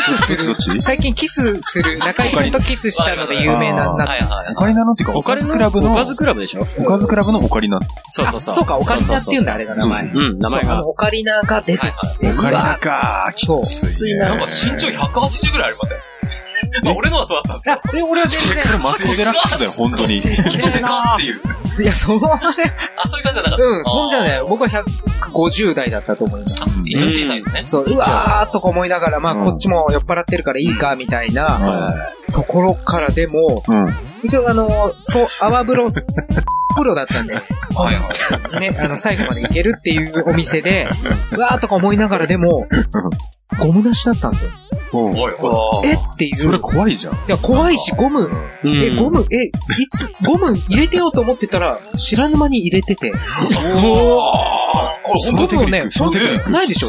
[0.02, 6.66] スするどっちどっ、ち最近キスする、中井くんとキスしたので有名な、なはいはいオカリナのっていうか、オカリおかずクラブの、おかずクラブでしょ？
[6.78, 7.80] おかずクラブのオカリナ。
[8.10, 8.54] そうそうそう。
[8.54, 10.02] そうか、オカリナって言うんだ、あれが名前。
[10.04, 10.88] うん、名前がそうあの。
[10.90, 11.92] オカリナが出て。
[12.22, 13.36] オカリナかー。
[13.36, 14.20] そうきついね。
[14.20, 14.92] なんか身長
[15.28, 16.33] 80ぐらいありません？
[16.82, 17.74] まあ俺のはそうだったんですよ。
[17.74, 18.82] あ、え、俺は全然。
[18.82, 20.20] マスコデラックスだよ、本当に。
[20.20, 20.30] 人
[20.70, 21.82] でかっていう。
[21.82, 23.64] いや、そう、あ、そういう感じじゃなかった。
[23.64, 24.68] うん、そんじゃね、僕は
[25.32, 26.62] 150代だったと思います。
[26.62, 27.62] あ一応小さいですね。
[27.66, 33.94] そう、うわーっとか思いながら、まあ、うんこっちも酔っ払ってるからいいか、みたいなはところからでも、うん。
[34.22, 38.60] 一応あの、そう、泡風呂、風呂だったんで、はいはい。
[38.60, 40.88] ね、あの、最後まで行けるっていうお店で、
[41.36, 42.66] うわーとか思いながらでも、
[43.58, 44.50] ゴムなしだったんですよ。
[44.94, 45.18] うん。
[45.20, 45.88] おいおい。
[45.88, 45.94] え？
[45.94, 46.36] っていう。
[46.36, 47.14] それ怖いじゃん。
[47.14, 49.50] いや、怖いし、ゴム、うんえ、ゴム、え、い
[49.90, 53.12] つ、ゴム入れてようと思ってたら、知らぬ間に入れてて。
[55.04, 56.50] これそのテクニック、そのテクニック。
[56.50, 56.88] ないでしょ？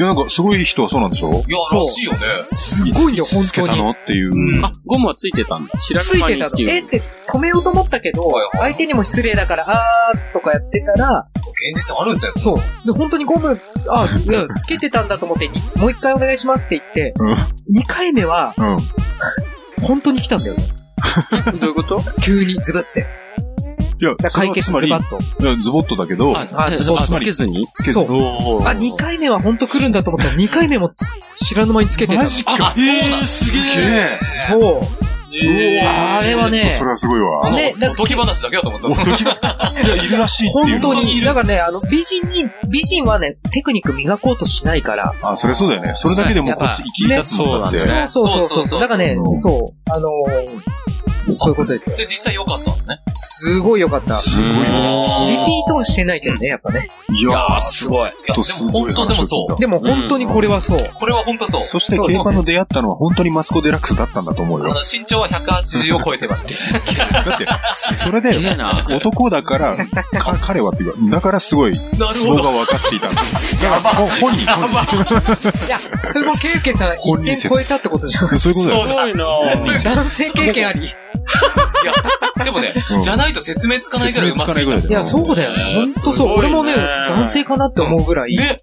[0.00, 1.30] いや、なんか、すごい人はそうなんでしょ？
[1.30, 1.42] いや、
[1.78, 2.18] らしいよね。
[2.46, 3.72] すごいよ、本つけ当に。
[3.74, 4.64] たのっていう。
[4.64, 5.78] あ、ゴムはついてたんだ。
[5.78, 6.28] 知らついてたの。
[6.28, 6.70] ぬ間にっていう。
[6.70, 11.26] えって止めようと思ったけど、相手にも失礼だから、あーとかやってたら、
[11.74, 12.32] 現実あるんですね。
[12.36, 12.56] そう。
[12.86, 13.48] で、本当にゴム、
[13.90, 17.36] あ、いや、つけてたんだと思って、に もう一回お願いしますって言って、うん。
[17.68, 18.76] 二回目は、うん。
[19.86, 20.64] 本当に来たんだよね。
[21.60, 22.02] どういうこと？
[22.22, 23.04] 急にズブって。
[24.00, 25.44] いや、解決ズバッと。
[25.44, 32.22] いやズボッとだけど、あ、あズボッあつけずにつけそうあ、2回目は本当来るんだと思ったら、2回目もつ知らぬ間につけてた。
[32.22, 32.52] マジか。
[32.52, 34.18] あそうなんだすげえ。
[34.22, 35.10] そう。
[35.32, 37.46] あれはねそ、れはすごいわ。
[37.46, 39.30] あのねだおとぎ話だけだと思うんですよ。
[39.84, 45.92] いや、いるらしいっていうの本当に、だからね、あの、美人に、美人はね、テクニック磨こうとしないから、あ、それそうだよね。
[45.94, 47.78] それだけでもこっち生き立つもんだって。
[47.78, 50.89] ねそうなんそうそうそうだからねう、んそう、あのー、
[51.34, 51.96] そういうことですよ。
[51.96, 53.00] で、実際良かったんですね。
[53.16, 54.20] すごい良かった。
[54.22, 55.26] すごいわ。
[55.28, 56.88] リピートはしてないけどね、やっぱね。
[57.08, 58.08] いやー、すごい。
[58.08, 59.60] いや、でも本当でもそう。
[59.60, 60.86] でも本当にこれはそう。
[60.98, 61.62] これは本当そう。
[61.62, 64.66] そして競馬の出会ったのは本当にマスコ・デラックスだったんだと思うよ。
[64.70, 67.30] あの、身長は180を超えてました。
[67.30, 67.46] だって、
[67.94, 68.30] それで。
[68.94, 71.80] 男だから、か彼はっていうか、だからすごい、ツ
[72.26, 73.62] ボが分かっていたんです。
[73.62, 75.78] だから、ほ本人、本いや、
[76.12, 78.28] それもケイケイさん一線超えたってことじゃん。
[78.28, 78.38] 人。
[78.38, 79.60] そういうことだよね。
[79.60, 80.92] ごいな男性経験あり。
[81.82, 81.86] い
[82.40, 84.46] や、でもねうん、じゃないと説明つかないぐらい上手すぎた。
[84.46, 85.74] 説明つかないぐらいだいや、そうだよね。
[85.76, 86.38] ほんとそう。
[86.38, 88.56] 俺もね、男性かなって思うぐらい、ね、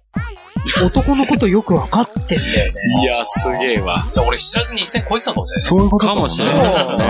[0.82, 2.74] 男のことよくわかってんだよね。
[3.02, 4.04] いや、すげえわ。
[4.12, 5.62] じゃあ俺知らずに一線超えてたのかもしれない。
[5.68, 7.04] そういうことかもしれねないそうね。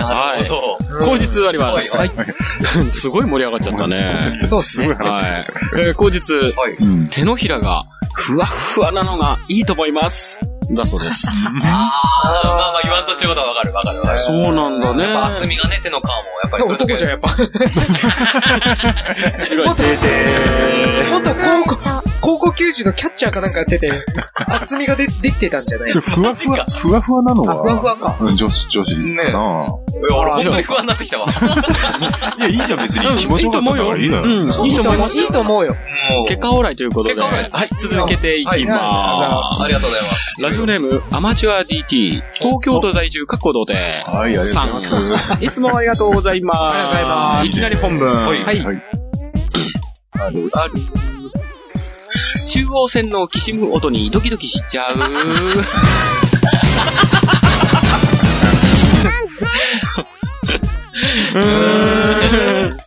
[0.00, 0.44] はい。
[0.48, 0.78] ど。
[1.06, 1.96] 後日あります。
[1.96, 2.10] はい
[2.90, 4.40] すごい盛り上がっちゃったね。
[4.48, 4.88] そうっすね。
[4.88, 5.44] はい。
[5.86, 7.08] えー後日、うん。
[7.08, 7.82] 手のひらが
[8.14, 10.40] ふわっふわなのがいいと思います。
[10.74, 11.26] だそうです。
[11.28, 11.64] あー、まあ
[12.72, 14.20] まあ言わんとしてることはわかるわかるわかる。
[14.20, 15.04] そうなんだね。
[15.06, 16.16] 厚みがね、手の皮も、や
[16.46, 17.28] っぱりそれだけ男じゃん、やっぱ。
[19.38, 19.66] すごい。
[19.66, 19.88] もっと、も
[21.18, 21.78] っと高校、
[22.20, 23.90] 高校球児のキャッチャーかなんかやってて、
[24.46, 25.92] 厚みがでできてたんじゃない？
[25.94, 28.16] でふわふわ、ふわふわなのあ、ふわふは、わか。
[28.20, 29.22] うん女子、女子かな。
[29.22, 31.26] いや俺本当に不安になってきたわ。
[32.38, 33.16] いや、いいじゃん、別に。
[33.18, 34.22] 気持ちよかったからいいのよ。
[34.22, 35.74] うん、いいと思いますいいと思うよ。
[36.10, 40.34] もう結果オーライということで、結果オーライはい、続けていきまありがとうございます。
[40.36, 40.42] す。
[40.42, 44.88] ラジオネーム、アマチュア DT、東京都在住、過去度で、はい、ありがとうございます。
[44.88, 46.78] さんいつもありがとうございます。
[46.78, 48.12] ありがとうございますいきなり本文。
[48.12, 48.60] はいはい。
[48.64, 48.82] はい。
[50.18, 50.72] ある、ある。
[52.46, 54.96] 中央線のきしむ音にドキドキしちゃう。
[54.96, 55.06] うー
[62.66, 62.80] ん。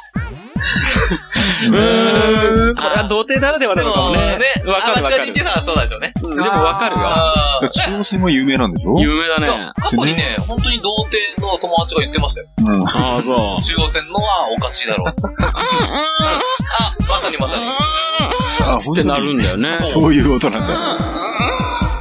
[1.63, 2.75] うーん。
[2.75, 4.17] これは童貞ならではなのかもね。
[4.17, 5.15] ね、わかるわかる。
[5.15, 6.12] アマチュア DT さんはそうなんでしょうね。
[6.35, 7.69] うんでもわかるよ。
[7.69, 8.95] 中央線は有名なんでしょ？
[8.99, 9.71] 有名だね。
[9.77, 12.47] 過去にね、本当に童貞の友達が言ってましたよ。
[12.57, 12.87] うん。
[12.87, 13.63] ああ、そう。
[13.63, 15.07] 中央線のはおかしいだろう。
[15.41, 16.41] あ、
[17.07, 17.63] まさにまさに。
[18.61, 19.77] あ、つってなるんだよね。
[19.81, 20.73] そういう音なんだ。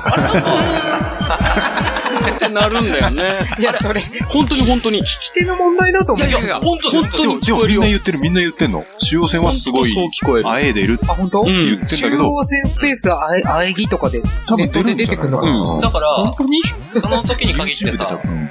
[2.31, 3.47] ってなるんだよね。
[3.59, 5.01] いや、それ、本当に本当に。
[5.01, 6.29] 聞き手の問題だと思う。
[6.29, 8.85] いやいや、本当本当にでもみんな言ってる、みんな言ってんの。
[8.99, 10.49] 中央線はすごいそう聞こえる。
[10.49, 11.41] あえでいるってあ、本当？
[11.41, 15.57] うん言ってんだ中けど、央線スペースあえ、あえぎとかで、多分ネットで出てくるのかな。
[15.57, 16.63] うんだから本、当に？
[17.01, 18.51] その時に限ってさ、分。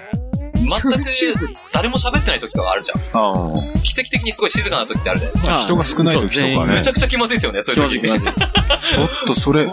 [0.80, 1.04] 全
[1.36, 2.98] く誰も喋ってない時とかあるじゃん。
[3.14, 3.54] あ
[3.84, 5.56] 奇跡的にすごい静かな時ってあるじゃないですか。
[5.56, 5.60] あ。
[5.60, 6.94] 人が少ない時とかめねちゃ。
[6.94, 8.02] くちゃ気まずいですよね、そういう時。
[8.02, 9.68] ちょっとそれ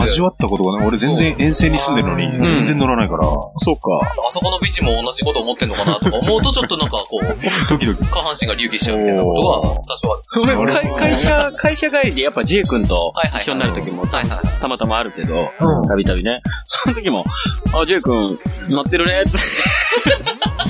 [0.00, 0.88] 味わったことがない。
[0.88, 3.22] 俺全然遠征に住んでるのに、うん全然乗らないから、
[3.56, 3.80] そうか。
[4.02, 7.26] あそこのビチも同じこと思ってんのかなとか思うとちょっとなんかこう、
[7.68, 8.04] ドキドキ。
[8.04, 10.64] 下半身が隆起しちゃうみたいなことは多少ある。
[10.64, 14.04] 会会社、会社帰りでやっぱ J 君と一緒になる時も。
[14.06, 15.40] たまたまあるけど、う
[15.80, 16.40] んたびたびね。
[16.64, 17.24] その時も、
[17.72, 18.38] あ、J 君、
[18.68, 20.13] 乗ってるね、つって。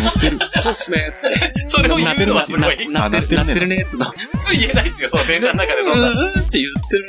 [0.04, 0.38] 乗ってる。
[0.60, 1.54] そうっすね、つって。
[1.66, 2.60] それを言うのはすごい。
[2.60, 4.04] なってる、なってるね、つって。
[4.04, 6.08] 普通言えないっていうか、その電車の中でそんな。
[6.08, 7.06] うんって言ってる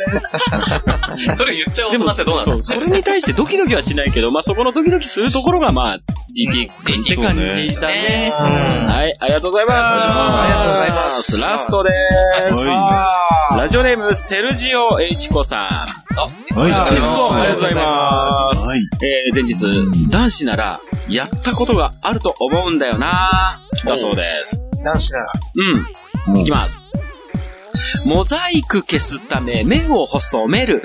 [1.26, 1.36] ね。
[1.38, 2.64] それ言っちゃう大でも、人ってどうなの？
[2.64, 6.00] それに対してドキドキはしないけど、まあそこのドキドキするところが、まあ、
[6.36, 8.34] DT 君って感じだね。
[8.38, 8.46] うん
[8.88, 9.78] はい、ありがとうございます。
[9.78, 12.68] ありがとうございますラストでーす。
[13.58, 15.60] ラジオネーム、セルジオ・エイチコさん。
[15.60, 16.28] あ、
[16.60, 18.68] はい、あいつもありがとうございます。
[18.68, 18.80] はい。
[18.80, 24.62] えー、前日、男子なら、やったことがあると思うんだよなだそうです。
[24.84, 25.32] 男子なら。
[26.28, 26.38] うん。
[26.42, 26.86] いきます。
[28.04, 30.84] モザイク消すため目を細める。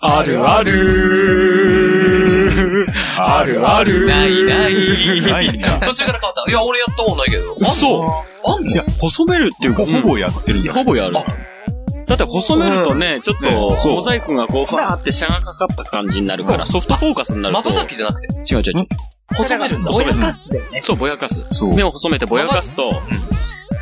[0.00, 0.70] あるある。
[3.16, 4.06] あるある。
[4.06, 4.74] ないない。
[5.26, 5.48] ない。
[5.80, 6.50] 途中から変わった。
[6.50, 7.56] いや、俺やったことないけど。
[7.60, 8.70] 嘘あんの？
[8.70, 11.14] いや、細めるっていうか、ほぼやってるんじゃないほぼやる。
[11.14, 11.20] だ
[12.14, 17.62] って細めるとね、ちょっねと、モザイクがこう、ファーってシャがかかった感じになるから、ソフトフォーカスになると。
[17.64, 18.86] 瞬きじゃなくて、違う違う違う。
[19.34, 19.90] 細めるんだ。
[19.90, 20.80] ぼやかすだよね。
[20.84, 21.42] そう、ぼやかす。
[21.74, 23.02] 目を細めてぼやかすと、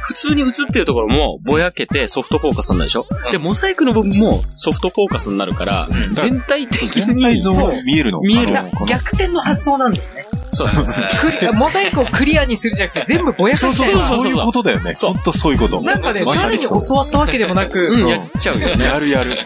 [0.07, 7.35] 普通に映ってるところもぼやけてソフトフォーカスになるでしょ、うんで、モザイクの部分もソフトフォーカスになるから、ん全体的に、見え
[8.05, 8.21] るの。
[8.21, 8.53] 見える
[8.87, 10.25] 逆転の発想なんだよね。
[10.49, 11.09] そうそうそう。
[11.33, 14.01] クリモザイクをクリアにするじゃなくて、全部ぼやかしちゃえば。
[14.03, 14.95] そういうことだよね。
[14.95, 15.81] そうほんとそういうこと。
[15.81, 18.85] なんかね、誰にそう教わったわけでもなく、うん、やっちゃうよね。
[18.85, 19.37] やるやる。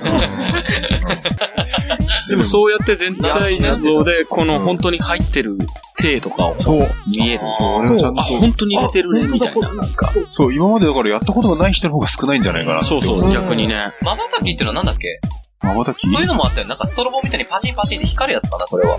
[2.29, 5.67] でもそうやって全体像で、この本当に入ってるっ
[6.01, 6.89] 手とかをそう。
[7.07, 7.41] 見える。
[7.79, 9.75] 俺もちゃんとあ、本当に入れてるね、みたいな。
[9.75, 10.13] なんか。
[10.31, 12.85] そう、今までだからやったことがない人の方が少ないんじゃないかな。
[12.85, 13.93] そうそう、逆にね。
[14.03, 15.21] まばたきってのはなんだっけ？
[15.63, 16.09] 瞬き？
[16.09, 16.67] そういうのもあったよ。
[16.67, 18.99] なんかストロボみたいにパチンパチンって光るやつかな、それは。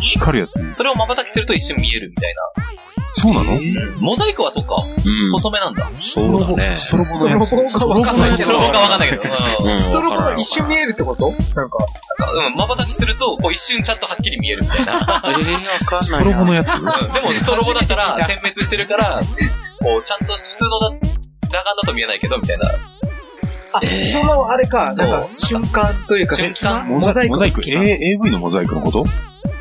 [0.00, 0.74] 光るやつ。
[0.74, 2.34] それをまばたきすると一瞬見えるみたい
[3.14, 3.52] そうなの？
[3.52, 3.60] な。
[4.00, 4.76] モザイクはそっか。
[5.04, 5.32] うん。
[5.32, 5.90] 細めなんだ。
[5.96, 6.76] そうだね。
[6.78, 7.78] ストロストロボのやつ。
[7.78, 9.78] ボがわかんないけどストロボかわかんないけど。
[9.78, 11.30] ストロボが一瞬見えるってこと？
[11.30, 11.46] なんか、
[12.48, 14.92] うん、まばたきすると、こう一瞬ちゃんとはっきり見えるみたいな。
[14.92, 16.32] えー、わかんスないな。
[16.32, 16.74] トロボのやつ？
[16.74, 19.20] うんでもストロボだから、点滅してるから、
[19.82, 21.04] こう、ちゃんと普通のだ裸
[21.50, 22.70] 眼だと見えないけど、みたいな。
[23.74, 26.80] あ、そのあれか、なんか瞬間というか瞬隙間？
[26.82, 27.84] 間モザイクの隙間。
[27.84, 29.04] A- AV のモザイクのこと？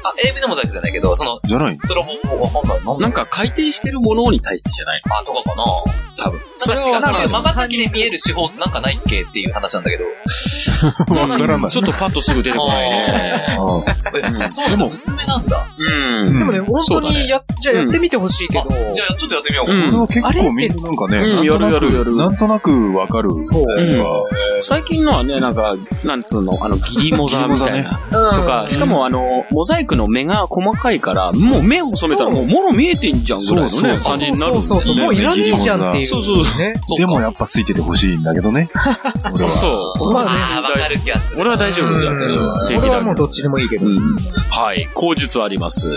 [0.03, 1.77] あ、AV のモザイクじゃないけど、その、じゃない？
[1.79, 2.83] ストロボわかんない。
[2.85, 5.63] なんなんか回転してるものに対してじゃないあ、とかかな
[6.17, 6.39] 多分。
[6.57, 10.03] それはなんかまばたきで見える手法ってなんかないっけっていう話なんだけど。
[11.19, 11.71] わからない。
[11.71, 13.05] ちょっとパッとすぐ出てこないね。
[14.45, 15.65] え、そうなの薄めなんだ。
[15.77, 16.39] うん。
[16.39, 19.73] でもね、本当にや、じゃあやってみてほしいけど、じゃあちょっとやってみようか。
[19.73, 23.29] うんこれは結構みんななんかね、やるやるやるなんとなくわかる。
[23.39, 23.65] そう
[24.61, 27.99] 最近のはね、なんか、なんつうの、あの、ギリモザみたいな。
[28.11, 36.06] とか、しかもあの、モザイクの目が細かいから、もう目を細めたらもうもろ見えてんじゃんぐらいのね、そうそう感じになるんだそうそうそう、もういらねえじゃんっていう。
[36.06, 36.73] そうそうね。
[36.97, 38.69] でもやっぱついててほしいんだけどね。
[39.34, 39.51] 俺は。
[39.51, 39.67] そ
[39.99, 40.13] う。
[40.13, 40.30] まあね
[40.62, 41.41] わかる気がする。
[41.41, 42.88] 俺は大丈夫だけど。
[42.88, 43.86] 俺はもうどっちでもいいけど。
[43.86, 44.15] うん
[44.49, 45.89] はい、口述あります。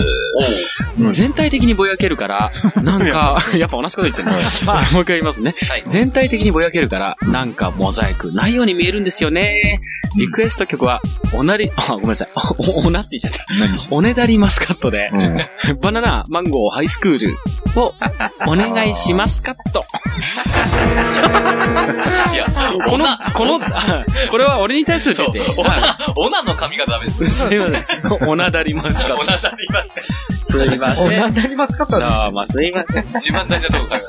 [1.11, 2.51] 全体的にぼやけるから、
[2.83, 4.37] なんか、 やっぱ同じこと言ってるね。
[4.65, 5.55] まあ、もう一回言いますね。
[5.69, 5.83] はい。
[5.87, 9.81] 全体的にぼやけるから、なんかモザイクないように見えるんですよね。
[10.17, 11.03] リクエスト曲は、
[11.33, 12.29] おなり、あ、ごめんなさい。
[12.59, 13.55] お、おなって言っちゃった。
[13.55, 13.77] 何？
[13.91, 15.39] おねだりマスカットで、うん。
[15.81, 17.39] バナナ、マンゴー、ハイスクール
[17.81, 17.95] を
[18.47, 19.85] お願いしますカット。
[22.33, 22.47] いや、
[22.87, 25.33] このオナ、この、あこれは俺に対するそオ
[25.65, 25.73] ナ、
[26.17, 27.49] オナの髪がダメです。
[27.49, 28.29] すいません。
[28.29, 29.21] おなだりマスカット。
[29.21, 29.89] オナなります。
[30.45, 31.21] すいまお、せん。
[31.21, 33.07] な、なりますかったどうもすいません。
[33.17, 34.03] 一番大事なとこ買い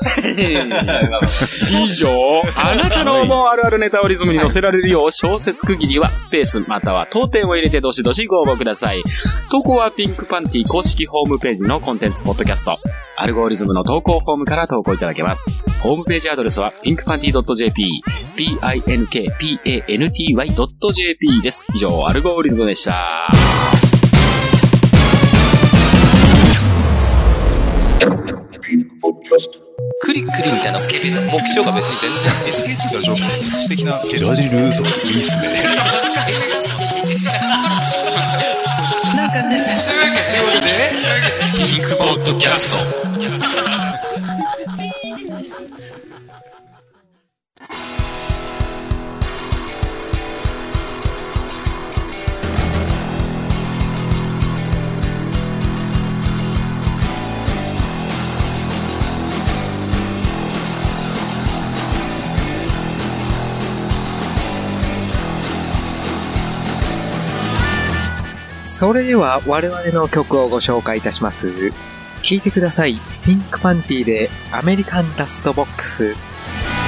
[0.68, 1.78] ました。
[1.80, 9.02] 以上、あなたの思うあるあるネタをリズムに乗せられるよう、小説区切りはスペースまたは当点を入れてどしどしご応募ください。
[9.50, 12.78] 投稿はピンクパンティ公式ホームページのコンテンツポッドキャスト、
[13.16, 15.50] アルゴリズムの投稿フォームから投稿いただけます。
[15.96, 18.02] ホームページアドレスは pinkpanty.jp、
[18.36, 19.32] p-i-n-k-p-a-n-t-y.jp
[21.42, 21.64] です。
[21.74, 23.26] 以上、アルゴリズムでした。
[30.02, 35.62] クリクリみたいなスケベな目標が別に全然 SK2 からちょっと素敵なジャージルーソーいいっすね。
[41.56, 42.84] ピンクポッドキャス
[43.70, 43.75] ト。
[68.76, 71.72] それでは我々の曲をご紹介いたします。
[72.20, 73.00] 聴いてください。
[73.24, 76.12] ピンクパンティでアメリカンラストボックス。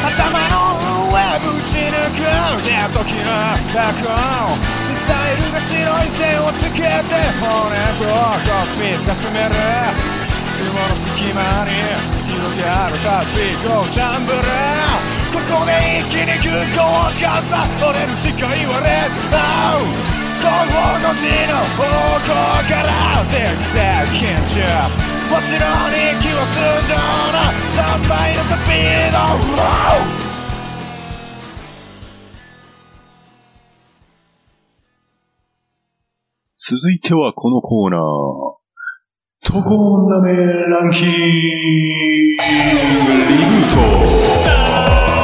[0.05, 0.21] 頭
[0.53, 2.29] の上ぶち抜く
[2.69, 3.33] ね時の
[3.73, 9.57] 過去スタイルが白い線をつけて骨とコスミかすめる
[10.61, 11.73] 雲の隙間に
[12.29, 14.37] 広がるパシフィコジャンブル
[15.33, 15.73] ここで
[16.05, 19.41] 一気に空港をかさ折れるしか言われた
[19.73, 22.31] 後方の地の方向
[22.69, 24.59] からゼクゼク緊張
[25.29, 26.57] もちろん息は通
[26.89, 26.95] 常
[27.33, 27.39] の
[27.77, 29.17] 3倍のスピード
[29.57, 30.29] wow!
[36.71, 38.59] 続いてはこのコーナー。
[39.43, 41.13] トコナメランキング
[43.27, 45.18] リブート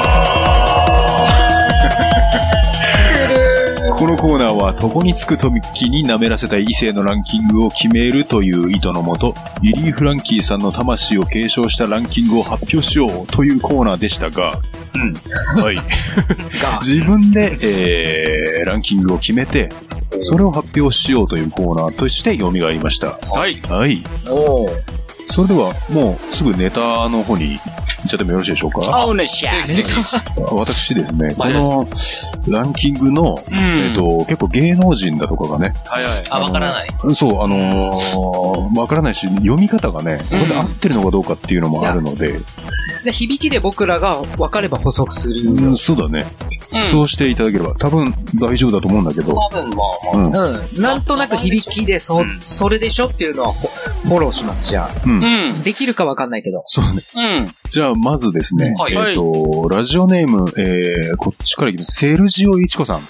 [4.05, 14.61] このコーナーは、床につく時に舐めらせたい異性のランキングを決めるという意図のもと、リリー・フランキーさんの魂を継承したランキングを発表しようというコーナーでしたが、
[14.95, 15.63] うん。
[15.63, 15.81] はい。
[16.87, 19.71] 自分で、えー、ランキングを決めて、
[20.21, 23.19] それを発表しようというコーナーとして蘇りました。
[23.31, 23.59] はい。
[23.63, 24.05] はい。
[25.29, 29.07] それでは、もうすぐネタの方に行っちゃってもよろしいでしょうか？
[29.07, 29.63] オーネシャ
[30.55, 31.87] 私ですね、こはいの
[32.47, 36.25] ランキングの、うんえっと、結構芸能人だとかがね、はいはい。
[36.31, 36.89] あ、わからない。
[37.15, 42.39] そう、あのーわからないし、読み方がね、これで合ってるのかどうかっていうのもあるので、
[43.05, 45.51] で響きで僕らが分かれば補足する。
[45.51, 46.25] うん、そうだね。
[46.91, 50.45] そうしていただければ、多分大丈夫だと思うんだけど、多分まあまあ。
[50.47, 50.55] うん。
[50.77, 50.83] うん。
[50.83, 55.03] なんとなく響きで、そ、それでしょっていうのはフォローします、じゃあ。
[55.05, 55.23] うん。
[55.23, 55.63] うん。
[55.63, 56.65] できるかわかんないけど。
[56.67, 57.03] そうね。
[57.39, 57.49] うん。
[57.71, 61.93] じゃあ、まずですね、はいえっ、と、ラジオネーム、えー、こっちからいきます。
[61.93, 63.01] セルジオイチコさん。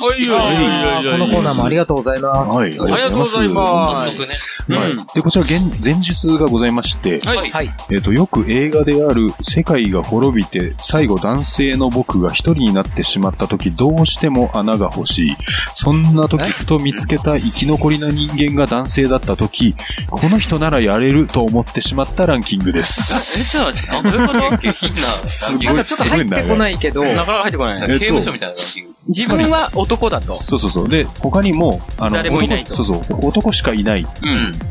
[0.00, 2.56] おいよいこのコーナーもありがとうございます。
[2.56, 4.28] はい、ありがとうございます早速ね。
[4.28, 4.96] はいうん。
[5.14, 7.50] で、こちら、現前述がございまして、はい。
[7.50, 7.70] はい。
[7.90, 15.36] えっ、と、よく映画である世界が滅びて、最後男性の僕が一人になってしまった時、どうしても穴が欲しい。
[15.74, 19.74] そんな時、ふと見つけた生き残りな人間が男性だった時、
[20.10, 23.38] この人ならやれると思ってしまったランキングです。
[23.40, 25.00] え、じゃあ、どういうこと結構いいな。
[25.24, 27.82] すごいなんかちょっと入ってこないけど、なかなか入ってこない。
[27.82, 28.97] えっと刑務所みたいなランキング。
[29.08, 30.36] 自分は男だと。
[30.36, 30.88] そうそうそう。
[30.88, 34.02] で、他にも、あの、誰もいないと男そうそう、男しかいない。
[34.02, 34.06] うん。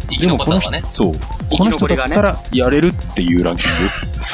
[0.09, 1.11] 生きでもこの人残ったのがね。、そう。
[1.13, 3.75] 生きこの人だったらやれるっていうランキング。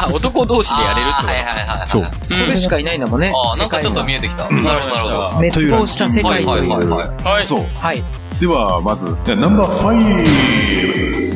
[0.01, 1.87] あ、男同士でやれるってあーはいはいはいはい。
[1.87, 2.03] そう。
[2.25, 3.31] それしかいないんだもんね。
[3.33, 4.49] ああ、なんかちょっと世見えてきた。
[4.49, 5.29] んなるほど、なるほど。
[5.29, 6.89] 滅亡した世い界はいはいという。
[6.91, 7.23] はい。
[7.23, 7.47] はい。
[7.47, 7.65] そう。
[7.79, 8.03] はい。
[8.41, 9.99] では、まず、ナンバーファイ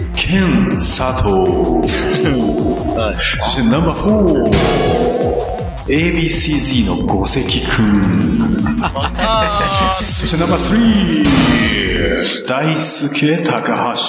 [0.07, 1.87] ブ、ケン佐藤。
[3.43, 5.06] そしてナンバーフォー、
[5.87, 8.67] ABCZ の五関くん。
[9.93, 11.25] そしてナンバースリー、
[12.45, 13.95] 大輔高橋。
[13.95, 14.05] そ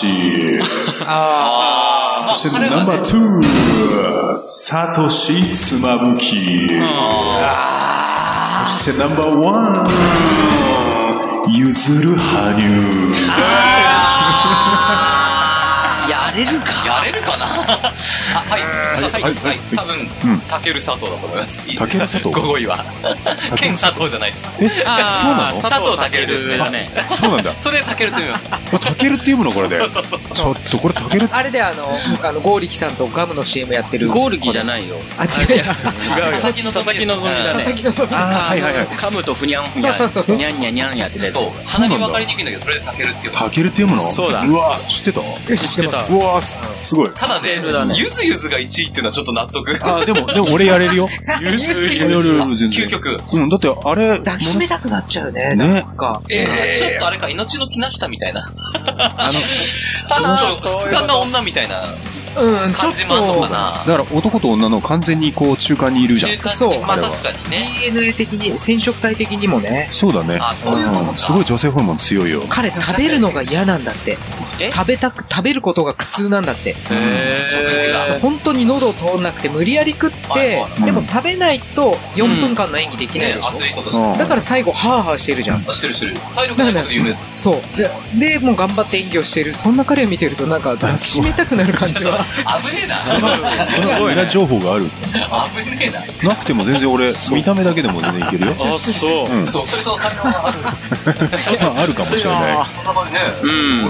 [2.36, 3.40] してナンバーツー、
[4.34, 6.66] サトシ妻夫木。
[6.68, 6.74] そ
[8.66, 9.86] してナンバーワ
[11.46, 12.58] ン、ゆずる羽生。
[16.38, 16.86] やれるか？
[16.86, 17.46] やれるかな？
[17.66, 17.94] あ、
[18.48, 19.10] はい。
[19.10, 19.58] さはい、はいはい。
[19.76, 20.08] 多分、
[20.48, 21.60] たける佐藤だと思います。
[21.68, 22.84] いいです武尊佐藤午後位は。
[23.56, 24.48] ケン佐藤じゃないです。
[24.60, 26.90] え、あーそう佐藤健ですねだね。
[27.18, 27.54] そうなんだ。
[27.58, 28.44] それたけるって言います。
[28.50, 29.52] あタケルって読むの？
[29.52, 29.78] これで。
[29.78, 34.08] ちょっとこれタケルあれであの、あの、ゴーリキさんとガムの CM やってる。
[34.08, 34.96] ゴールキじゃないよ。
[35.18, 35.64] あ、違うや。
[35.64, 36.30] 違うよ。
[36.32, 37.74] 佐々木の佐々木のぞみだ佐々ね。
[37.74, 38.86] 木のはいはいはい。
[38.86, 39.94] 噛むとふにゃんふにゃん。
[39.94, 41.34] そうそうそうそうふにゃんにゃにゃんやってたやつ。
[41.34, 41.68] そう。
[41.68, 43.38] かなり分かりにくいんだけど、それでたけるっていうの？
[43.38, 44.02] タケルって読むの？
[44.08, 45.20] そうだうわ、知ってた？
[45.56, 45.98] 知ってた。
[46.14, 47.10] うわす、すごい。
[47.10, 49.78] ただねね、ゆずゆずが1位っていうのはちょっと納得。
[49.82, 51.06] あ、でも、でも俺やれるよ。
[51.40, 53.16] ゆずゆず究極。
[53.32, 55.54] うん、だってあれ、抱きしめたくなっちゃうね。
[55.54, 56.22] ねなんか。
[56.28, 58.50] ちょっとあれか、命の木なしたみたいな。
[60.10, 61.94] あちょっと質感な女みたいな
[62.36, 63.84] うん、ちょっ感じもあんのかと、な。
[63.86, 66.32] の、だから男と女の完全にこう中間にいるじゃん。
[66.32, 67.78] 中間そうにまああれは確かにね。
[67.90, 70.38] DNA 的に、染色体的にもね、そうだね。
[70.40, 72.44] あ、そういうのん、すごい女性ホルモン強いよ。
[72.48, 74.18] 彼食べるのが嫌なんだって。
[74.60, 74.72] え？
[74.72, 76.74] 食べたく、食べることが苦痛なんだって。
[76.74, 78.18] 食事が。
[78.20, 84.08] 本当に喉を通んなくて無理やり食ってはいは、でも食べないと4分間の演技できないねで、しアスリートとうして。
[84.10, 85.64] んょだから最後、ハーハーしてるじゃん。
[85.68, 86.14] あ、してるしてる。
[86.34, 87.42] 体力ないことで有名です。
[87.42, 87.54] そう。
[87.76, 87.90] で、
[88.32, 89.54] で、もう頑張って演技をしてる。
[89.54, 92.17] そんな彼を見てるとなんか抱きしめたくなる感じは。
[92.18, 93.66] 危ねえな。
[93.66, 94.84] すごい、裏情報がある。
[94.84, 95.92] 危ね
[96.22, 96.30] えな。
[96.30, 98.54] なくても全然俺、見た目だけでも全然いけるよ。
[98.74, 99.42] あ、そう。
[99.42, 100.58] うと、それその才能がある。
[101.76, 102.66] あるかもしれない。
[103.42, 103.88] うん。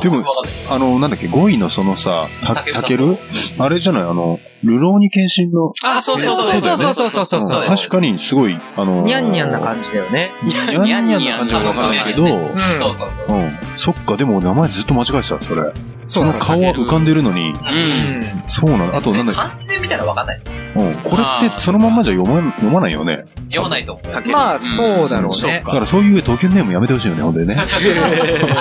[0.00, 0.24] でも、
[0.68, 3.18] あの、なんだっけ、5位のそのさ、たける
[3.58, 5.72] あれじゃないあの、ルローニケンシンの。
[5.84, 7.66] あ、そうそうそうそうそう。
[7.66, 10.32] 確かに、すごい、あの、にゃんにゃんな感じだよね。
[10.42, 13.58] にゃんにゃんな感じがわからないけど、うん。
[13.76, 15.72] そっか、でも名前ずっと間違えてた、それ。
[16.04, 18.22] その顔は浮かんでるのに、うん。
[18.48, 18.96] そうなの。
[18.96, 20.40] あとなんだっ判定みたいなのわかんない。
[20.44, 20.50] け、
[20.82, 20.94] うん。
[20.94, 23.24] これってそのまんまじゃ読ま読まないよね。
[23.50, 24.28] 読まないと思う。
[24.30, 25.34] まあ、そうだろうね。
[25.34, 27.54] そうかだからそういうドキュンネームやめてほしいよね、ほんでね。
[27.54, 27.66] 当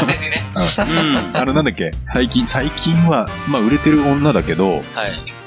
[0.05, 0.41] て字ね。
[0.55, 1.37] うん。
[1.37, 4.83] あの、なんだっけ、最近、最近は、まあ売れてる女だけど、はい。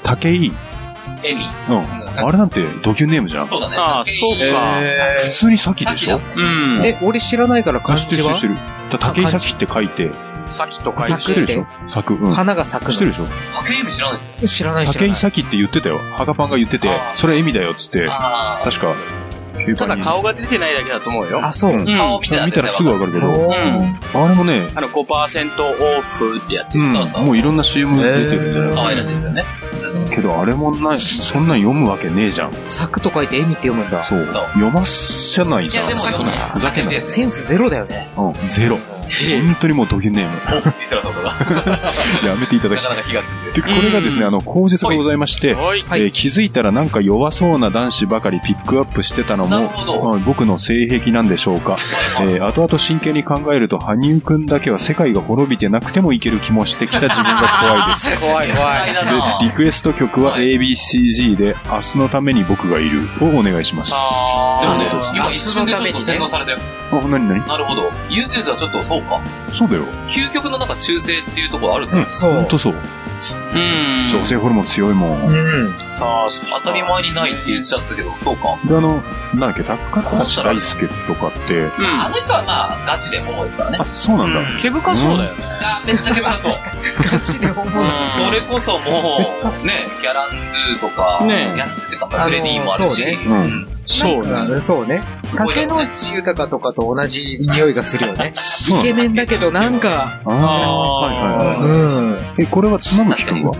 [0.03, 0.51] 竹井、
[1.23, 1.47] エミ。
[1.69, 1.83] うん。
[2.17, 3.47] あれなんてドキュンネームじゃん。
[3.47, 3.75] そうだね。
[3.77, 4.39] あそうか
[4.81, 6.19] え普通に咲でしょ？
[6.35, 6.81] うん。
[6.83, 8.09] え、俺知らないから漢字は？
[8.09, 8.55] 知ってる知ってる。
[8.91, 10.09] だ竹井咲って書いて、
[10.47, 11.65] さっきと書いて咲知ってるでしょ？
[11.87, 12.13] 咲く。
[12.15, 12.33] うん。
[12.33, 12.93] 花が咲くの。
[12.93, 13.25] 知ってるでしょ？
[13.55, 14.55] 竹井エミ知らないです。
[14.55, 15.17] 知らない知ら竹井ない。
[15.17, 15.99] 咲って言ってたよ。
[16.15, 18.93] ハガパンが言っててあー、それエミだよっつって、あ確か、
[19.75, 21.45] ただ顔が出てないだけだと思うよ。
[21.45, 21.85] あ、そう。
[21.85, 26.85] 顔見て見たらすぐわかるけど、おあーれもね、あの、5%オフってやってる。
[26.85, 28.95] うん、そうそうもういろんな CM 出てるんじゃ可ない？
[28.95, 29.43] 愛らしいですよね。
[30.09, 32.53] けど、あれもない、そんなん読むわけねえじゃん。
[32.65, 34.05] 咲くと書いてエミって読むんだ。
[34.07, 34.25] そう。
[34.53, 35.87] 読ませないいや、じゃん。
[35.87, 36.91] でふざけんな。
[37.01, 38.09] センスゼロだよね。
[38.15, 38.77] うん、ゼロ。
[39.45, 40.61] 本当にもうドキュンネーム。
[40.75, 41.33] お、ミスラとかが。
[42.27, 42.93] やめていただきた。
[42.93, 51.75] ないかなか火がついてで、これがですね、あの、口述がございまして、えー気づいたらなんか弱そうな男子ばかりピックアップしてたのも、僕の性癖なんでしょうか。
[52.23, 58.19] えー後々真剣に考えると、羽生くんだけは世界が滅びてなくてもいける気もしてきた自分が怖いです。
[58.19, 58.93] 怖 い怖い。
[58.93, 59.03] だ
[59.39, 63.93] で、リクエスト曲は ABCG で、明日のために僕がいるをお願いします。
[63.95, 66.57] あ、でもねあー、今一瞬でちょっと洗脳されたよ。
[67.09, 67.47] なになに？
[67.47, 67.81] なるほど。
[67.83, 69.21] はちょっと、そうか。
[69.51, 69.83] そうだよ。
[70.07, 72.73] 究極のなんか中性っていうところあるんだうん、そうほんとそう。
[72.73, 74.09] うん。
[74.09, 75.27] 女性ホルモン強いもん。
[75.27, 75.33] う
[75.69, 75.86] ん。
[75.99, 76.27] あ
[76.63, 78.57] 当たり前にないって言っちゃったけど、そうか。
[78.67, 79.01] で、あの、
[79.33, 83.85] なんだっけ、高橋大輔とかって、あの人はまあ、ガチで重いからねあ、。
[83.85, 84.61] そうなんだ。
[84.61, 85.43] 毛深そうだよね。
[85.63, 86.51] あめっちゃ毛深そう。
[87.11, 87.67] ガチで思う。
[88.15, 89.19] それこそも
[89.63, 90.31] う、ね、ギャラン
[90.79, 93.03] ドゥとか、ねやってたから、フレディもあるし。
[93.03, 93.67] あのうん。
[93.87, 94.31] そうね。
[94.49, 95.01] うんそうね。
[95.35, 98.33] 竹野内豊とかと同じ匂いがするよね。
[98.69, 101.57] イケメンだけどなんか、ああ、はいはいはい。
[101.57, 101.67] う
[102.01, 102.17] ん。
[102.37, 103.53] え、これは妻夫木くんは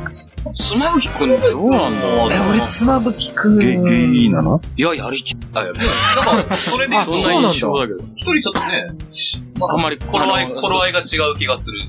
[0.53, 3.59] 妻夫木くんってどうなんだろうえ、俺、妻夫木くん。
[3.59, 4.61] ゲゲイなの？
[4.75, 5.79] いや、やりちゃうよね。
[5.85, 7.99] なんか、それで、あそんなそんな印象だけど。
[8.15, 8.87] 一人ちょっとね、
[9.61, 11.03] あんまり、頃合い、頃合いが違
[11.33, 11.79] う気がする。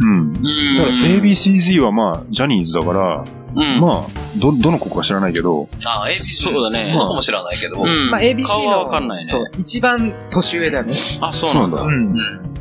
[0.00, 0.32] うん。
[0.32, 0.78] だうん。
[0.78, 3.24] から ABCZ はまあ、ジャニーズだから、
[3.54, 3.80] うん。
[3.80, 6.22] まあ、ど、どの子か知らないけど、あ、ABC。
[6.44, 7.82] そうだねそうかもしれないけど。
[7.82, 8.10] うん。
[8.10, 9.30] まあ、ABC 顔の、はわかんないね。
[9.30, 10.94] そう、一番年上だね。
[11.20, 11.78] あ、そうなんだ。
[11.78, 12.14] そううん。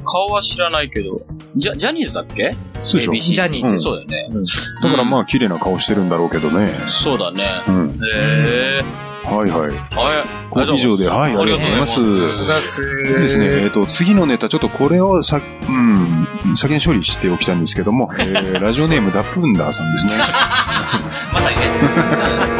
[0.05, 1.17] 顔は知らないけど。
[1.55, 2.51] ジャ、ジャニーズだっけ？
[2.85, 4.45] そうでしょ ABC ジャニーズうんそうだよね。
[4.81, 6.71] だからまあ、綺麗な顔してるんだろうけどね。
[6.91, 7.43] そうだね。
[7.67, 7.89] うん。
[7.89, 7.93] へ
[8.81, 8.83] え。
[9.25, 9.61] はいはい。
[9.61, 9.71] はい。
[10.49, 12.33] これ以上で、はい、ありがとうございます。
[13.03, 16.27] ですね、えっ、と、次のネタ、ちょっとこれをさ、うん、
[16.57, 20.23] 先に処理しておきたいんですけども、えー、ラジオネームダプンダーさんですね。
[21.33, 22.58] まさにね。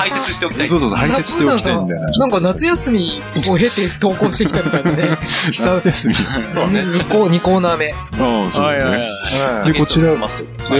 [0.00, 0.68] 排泄しておきたい。
[0.68, 2.08] そうそうそう、排泄しておきたいんだよな。
[2.18, 5.18] なんか夏休みを経て投稿してきたみたいなね。
[5.52, 6.14] 夏休み。
[6.14, 7.92] 2コ2コーナー目。
[7.92, 7.96] あ
[8.48, 8.96] あ、そうですね。
[9.64, 10.16] うんで、こちら、で、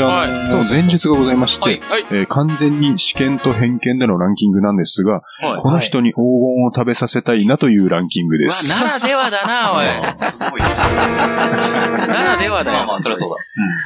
[0.03, 1.81] あの、前述がございまして。
[2.11, 6.23] えー完全に試験と偏見でのランキングなんですが、はいこの人に黄金
[6.67, 8.69] を食べさせたいなというランキングでわ、す。
[8.69, 10.15] ならではだな、おい。
[10.15, 10.61] すごい。
[10.61, 12.79] ならではだよ。
[12.79, 13.37] ま あまあ、そりゃそうだ。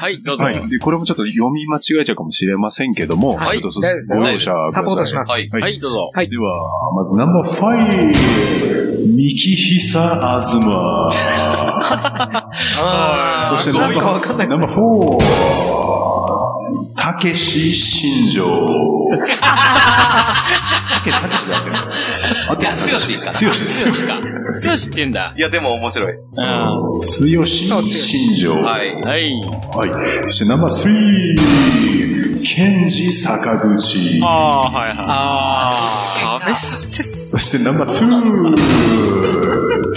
[0.00, 0.44] はい、どうぞ。
[0.44, 0.68] はい。
[0.68, 3.86] で、これもちょっと読み間違えちゃうかもしれませんけども、はいちょっとご
[4.28, 4.72] 容赦ください。
[4.72, 5.23] サポートします。
[5.26, 5.48] はい。
[5.50, 6.10] はいはい、どうぞ。
[6.14, 6.52] では、
[6.94, 11.10] まずナンバーファイブ、ミキヒサアズマ。
[13.50, 15.24] そしてナンバー、ナンバーフォー、
[16.96, 18.48] たけし新庄。
[20.90, 23.30] たけ、たけしだっていや、強しか。
[23.32, 23.84] 強しです。
[23.84, 24.20] 強しか。
[24.58, 25.34] 強しって言うんだ。
[25.36, 26.12] いや、でも面白い。
[26.12, 27.00] うん。
[27.00, 28.54] 強し新庄。
[28.54, 28.94] ははい。
[29.02, 29.30] はい。
[29.30, 29.32] い。
[30.24, 34.20] そしてナンバースリー、ケンジ坂口。
[34.22, 34.96] ああ、はいはい。
[34.98, 35.72] ああ。
[36.42, 38.54] 食べさせ、そしてナンバーツー、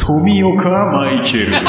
[0.06, 1.54] 富岡マイケル。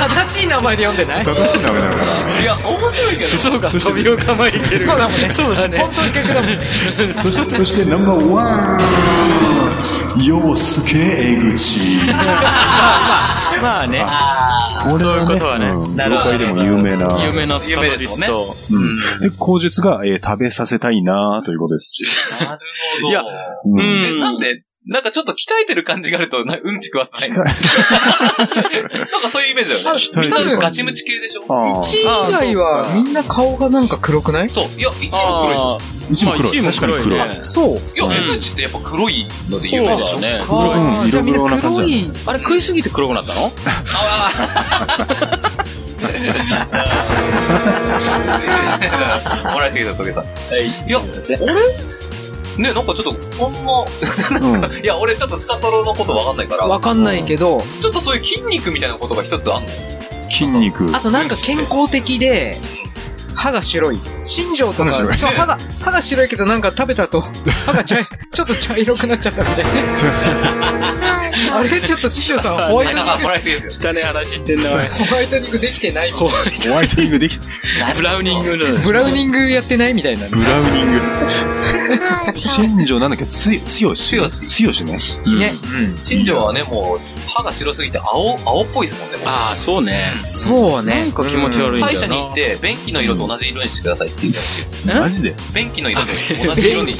[0.00, 1.24] 正しい名前で読んでない？
[1.24, 2.40] 正しい名前だから。
[2.40, 3.38] いや、面白いけど。
[3.38, 4.86] そうか、飛び岡まいてる。
[4.86, 5.28] そうだもんね。
[5.28, 5.78] そうだね。
[5.80, 6.70] 本当に逆だもんね。
[7.12, 8.44] そして、そしてナンバーワ
[10.16, 11.80] ン、洋介江口。
[13.60, 14.06] まあね。
[14.96, 15.66] そういうことはね。
[15.66, 17.24] うん業界でも有名な。
[17.24, 18.54] 有名なスタイリスト。
[18.70, 19.20] うん。
[19.20, 22.02] で、口述が、えー食べさせたいなということです。
[22.44, 22.58] なる
[23.02, 23.08] ほど。
[23.08, 23.22] いや
[23.64, 27.28] うんえ、なんで、なんかちょっと鍛えてる感じがあると、な うんち食わせない。
[27.30, 27.44] なん
[29.22, 30.00] かそういうイメージだよね。
[30.00, 31.44] 鍛えてる多分ガチムチ系でしょ？
[31.48, 31.82] ああ。
[31.82, 31.98] 1
[32.46, 34.48] 位以外はみんな顔がなんか黒くない？
[34.48, 34.64] そう。
[34.78, 35.12] いや、1位も
[35.42, 35.66] 黒いでしょ。
[35.66, 35.78] まあ、
[36.12, 36.50] 一も黒い。
[36.52, 37.28] 1位も確かに黒い黒い。
[37.28, 37.38] ね。
[37.42, 37.68] そう。
[37.68, 37.82] いや、
[38.32, 40.16] 江口ってやっぱ黒いので有名でしょ？
[40.16, 40.38] そうだね。
[40.40, 42.12] あ黒いーじゃあみんな黒い。
[42.26, 43.52] あれ食いすぎて黒くなったの？
[49.52, 50.24] もらいすぎた、トゲさん。
[50.24, 50.66] はい。
[50.66, 51.00] いや、
[51.40, 51.60] 俺
[52.60, 53.54] ね、なんかちょっと、こん
[54.42, 54.60] うん。
[54.60, 59.68] な、 いや、俺ちょっとスカトロのことわかんないから、わかんないけど、ちょっとそういう筋肉みたいなことが一つあんの
[60.30, 60.90] 筋肉。
[60.94, 62.58] あとなんか健康的で、
[63.34, 63.98] 歯が白い。
[64.22, 67.22] 新庄とか、歯が白いそう歯が、歯が白いけどなんか食べたと、
[67.66, 69.70] 歯がちょっと茶色くなっちゃったみたいな。
[71.52, 73.90] あれちょっと新庄さんホワイトニンあ、もらいすぎですよ。
[73.90, 74.76] 汚い話してんな、ホ
[75.14, 76.28] ワイトニングできてないみたい
[76.68, 77.46] ホワイトニングできた。
[77.94, 78.78] ブラウニング。
[78.84, 80.26] ブラウニングやってないみたいな。
[80.28, 81.00] ブラウニング。
[82.36, 83.24] 新庄なんだっけ？
[83.26, 84.10] つ、つよし？
[84.10, 84.92] 強しつよしね。
[85.26, 85.54] ね。
[86.04, 89.16] 新庄はね、もう、歯が白すぎて青、青っぽいですもんね。
[89.24, 90.12] ああ、そうね。
[90.24, 91.00] そうね。
[91.00, 92.06] なんか気持ち悪いんだ歯医よな。
[92.08, 94.09] 者に行って、便器の色と同じ色にしてください
[94.84, 95.34] マジで？
[95.54, 96.12] 便器の色で
[96.46, 96.96] 同じ色に。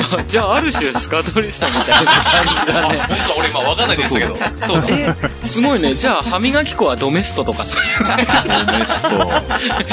[0.00, 2.98] あじゃあ、ある種、スカトリスタみたいな感じだね。
[2.98, 4.36] なんか俺今わかんないですけど。
[4.66, 4.84] そう。
[4.88, 5.94] え、すごいね。
[5.94, 7.78] じゃあ、歯磨き粉はドメストとかさ、
[8.66, 9.08] ドメスト。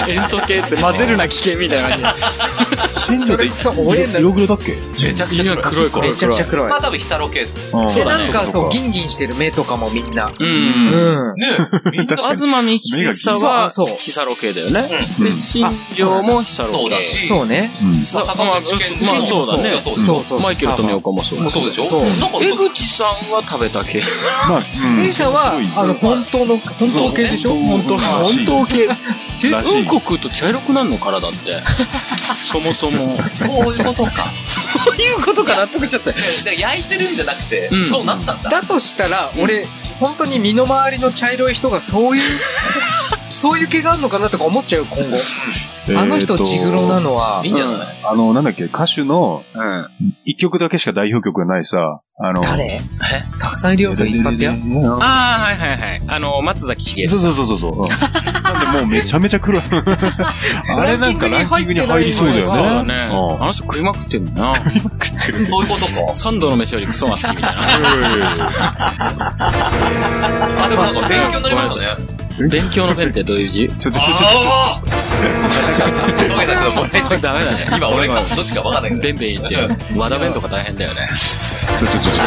[0.08, 2.16] 塩素系って混ぜるな危険みたいな感
[3.08, 4.78] 新庄ってそう俺ら色黒だっけ？
[5.02, 5.90] めちゃくちゃ黒い。
[5.90, 6.76] 黒いめちゃくちゃ黒いま。
[6.76, 7.58] あ多分ヒサロケース。
[7.74, 10.32] ああで、そうだねなんかそう、ギンギンしてる目とかもみんな。
[10.38, 10.44] じ。
[10.44, 10.48] う。
[10.48, 11.36] うんん。
[11.36, 11.48] ね
[11.92, 14.90] みんな確かに東美吉さは、そうそうヒサロ系だよね。
[15.20, 16.76] うんで、新庄もヒサロ系。
[16.76, 17.72] そうだしそうね。
[17.82, 19.82] まあ、そうだね。
[19.98, 20.40] そうそうそう。
[20.42, 21.40] マイケル富岡もそう。
[21.42, 22.04] もうそうでしょ？
[22.42, 24.02] 江口さんは食べた系。
[24.48, 25.02] まあ、うん。
[25.06, 27.54] A さんは、あの、本当の、本当系でしょ？
[27.54, 28.86] 本当本当系。
[28.86, 31.62] うんこ食うと茶色くなるの体って。
[32.34, 33.18] そもそも。
[33.28, 34.28] そういうことか。
[34.48, 36.12] そういうことか納得しちゃった
[36.54, 38.50] 焼いてるんじゃなくてうん、そうなったんだ。
[38.50, 39.68] だとしたら、俺、
[40.00, 42.24] 本当に身の回りの茶色い人がそういう
[43.36, 45.18] そういう気があるのかなとか思っちゃう、今後。
[46.00, 49.90] あの人、ジグロなのは、いいんじゃないあの、なんだっけ、歌手のうん。
[50.24, 52.80] 一曲だけしか代表曲がないさ、あの、誰？
[53.42, 54.52] たくさんいるよ、それ一発や。
[54.52, 56.02] ああ、はいはいはい。
[56.08, 57.72] あの、松崎しげそうそうそうそうそう。
[57.82, 57.90] う ん
[58.42, 59.62] なんでもうめちゃめちゃ来る。
[59.70, 62.46] あれなんかランキングに入りそうだよね。
[62.46, 63.08] そうだね。
[63.12, 64.56] うんあの人食いまくってんだな。
[64.56, 66.16] そういうことか。
[66.16, 67.50] 三度の飯よりクソが好きみたいな。
[70.64, 72.15] あ、でもなんか勉強になりましたね。
[72.38, 73.70] 勉強の弁ってどういう字？
[73.80, 74.52] ちょちょちょちょちょ。
[74.52, 74.90] あー
[76.28, 77.66] トゲさんちょっともらいすぎダメだね。
[77.72, 79.04] 今俺がどっちかわかんないけど。
[79.04, 79.58] 弁弁言って。
[79.98, 81.10] 和田弁とか大変だよね。
[81.16, 82.22] ちょちょちょちょ。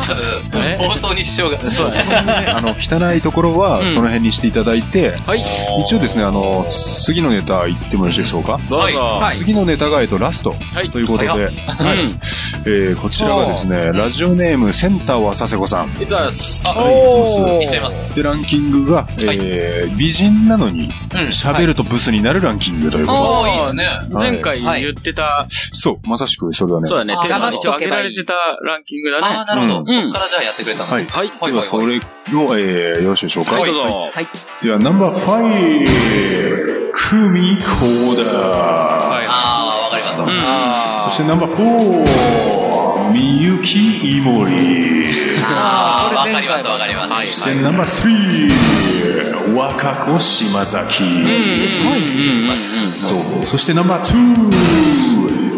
[0.00, 0.18] ちょっ
[0.50, 0.76] と、え？
[0.76, 1.70] 放送に支障が。
[1.70, 2.04] そうだね。
[2.52, 5.42] あの、汚いところはうんその辺にしていただいて、はい。
[5.82, 8.98] 一応ですね、あの、次のネタ言ってもよろしいでしょうかどうぞ。
[8.98, 11.48] は次のネタが、えっと、ラストはいということで、はいう
[12.08, 12.20] ん。
[12.64, 15.88] えーこちらがですね、ラジオネームセンターは佐世子さん。
[16.02, 16.62] いつはす。
[16.66, 18.22] あ、おいっちゃいます。
[18.22, 20.90] で、ランキングが、えー美人なのにうん。
[21.28, 23.88] 喋るとブスになるランキングということで、ああ、いいですね。
[24.10, 26.88] 前回言ってた、そう、まさしくそれだね。
[26.88, 28.32] そうだね、あテーマ黙っ一応上げられてた
[28.64, 29.36] ランキングだああ、ね。
[29.46, 29.78] なるほど。
[29.80, 30.90] うんそっからじゃあやってくれたの。
[30.92, 31.04] はい。
[31.04, 31.28] はい。
[31.40, 33.52] はいでは、それを、えーよろしいでしょうか。
[33.52, 34.10] はい、どうぞ。
[34.62, 39.26] では、ナンバー5、クミコーダはい。
[39.28, 40.02] ああ、わかり
[40.42, 41.04] ます。
[41.04, 45.06] そしてナンバー4、みゆきいもり。
[45.40, 47.12] ああ、わかります、わかります。
[47.12, 47.28] はい。
[47.28, 47.88] そしてナンバー
[49.46, 51.04] 3、若子島崎。
[51.04, 51.36] うん、うん、うん、う
[52.48, 52.50] ん。
[52.90, 53.46] そう。
[53.46, 54.12] そしてナンバー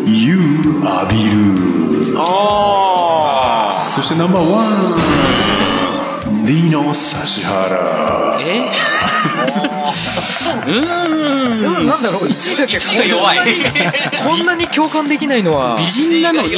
[0.05, 0.41] 2、ゆう
[0.85, 2.15] あびる。
[2.19, 4.45] あそしてナンバー
[6.45, 6.95] 1、リノ指
[7.43, 8.39] 原。
[8.39, 8.98] え？
[10.67, 11.87] うーん。
[11.87, 13.39] なんだろう、1位だけ1位が弱い。
[14.27, 16.57] こんなに共感できないのは、美人なのに。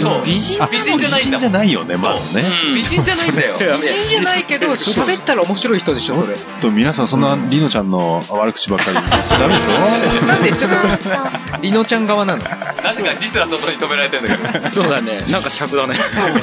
[0.00, 0.22] そう。
[0.24, 2.44] 美人美人じゃないんだじゃないよね、まずね。
[2.74, 3.56] 美人じゃないんだよ。
[3.80, 6.36] 美人じゃないけど、喋ったら面白い人でしょ、それ。
[6.60, 12.42] と皆さんそんなリノちゃんの悪口ばっかり言っちゃダメでしょなんで、ちょっと、リノちゃん側なの？
[12.42, 14.70] なぜかディスラ外に止められてんだけど。
[14.70, 15.24] そうだね。
[15.30, 15.94] なんか尺だね。
[16.14, 16.40] なんか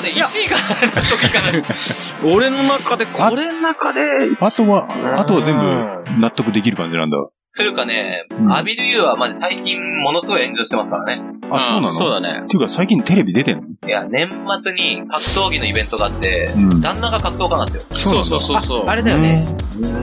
[0.00, 1.62] ね、1位がかない。
[2.24, 4.00] 俺の中で、これの中で、
[4.40, 7.16] あとは、あとは全部納得できる感じなんだ。
[7.56, 11.22] というかねうん、アビルユーはマジ最近ものすごい炎上してますからね。
[11.50, 11.86] あ、そうなの？
[11.88, 12.42] そうだね。
[12.44, 13.88] っていうか最近テレビ出てんの？
[13.88, 14.28] いや、年
[14.60, 18.14] 末に格闘技のイベントがあって、うん旦那が格闘家なんですよ。
[18.14, 18.86] そうそうそうそう。
[18.86, 19.36] あれだよね。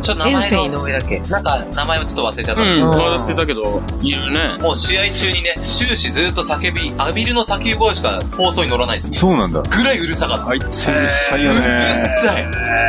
[0.02, 1.20] ちょっと名前遠征井の、上だっけ。
[1.20, 4.40] なんか名前をちょっと忘れちゃったんですけうん、ど、忘れたけど、いるね。
[4.62, 9.14] もう試合中にね、終始ずっと叫び、アビルの叫び声しか放送に乗らないです。
[9.14, 9.62] そうなんだ。
[9.62, 10.50] ぐらいうるさかった。
[10.50, 11.82] あいつうるさいようるね。
[12.22, 12.46] さい。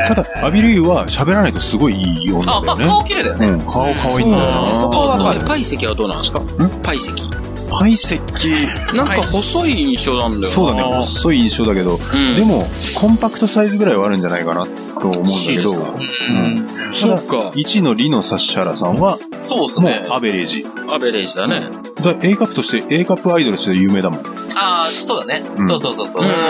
[0.08, 2.92] ただ、アビルユーは喋らないとすごいいい女あ、まあだよね。
[2.94, 3.46] 顔綺麗だよね。
[3.46, 4.80] うん、顔可愛いんだよな。
[4.80, 6.40] そこはパイセキはどうなんですか？
[6.82, 7.28] パイセキ。
[7.68, 8.50] パイセキ、
[8.96, 10.48] なんか細い印象なんだよな。
[10.48, 12.36] そうだね、細い印象だけど、うん。
[12.36, 14.70] でも、コンパクトサイズぐらいはあるんじゃないかなと
[15.08, 15.90] 思うんだけど、そううう
[16.38, 16.94] んん。
[16.94, 17.50] そうか。
[17.54, 20.02] 1位のリノ・サッシャラさんは、もそうですね。
[20.08, 20.64] うアベレージ。
[20.88, 21.60] アベレージだね。
[22.02, 24.20] だ A カップとして、A カップアイドルとして有名だもん。
[24.54, 25.42] ああ、そうだね。
[25.56, 26.22] うんそうそうそうそう。
[26.22, 26.40] うん指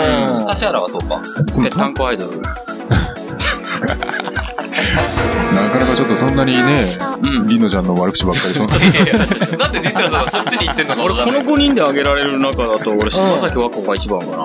[0.65, 1.21] 原はそうか。
[1.61, 2.31] ぺったんこアイドル。
[5.79, 6.59] なかなかちょっとそんなにね、
[7.23, 7.47] うん。
[7.47, 8.75] リノちゃんの悪口ばっかり、そんな。
[9.57, 11.45] なんでディスラとかそっちに行ってんのか俺、このわかんない。
[11.45, 14.43] 5人で挙げられる中だと、俺、島崎和子が一番かな。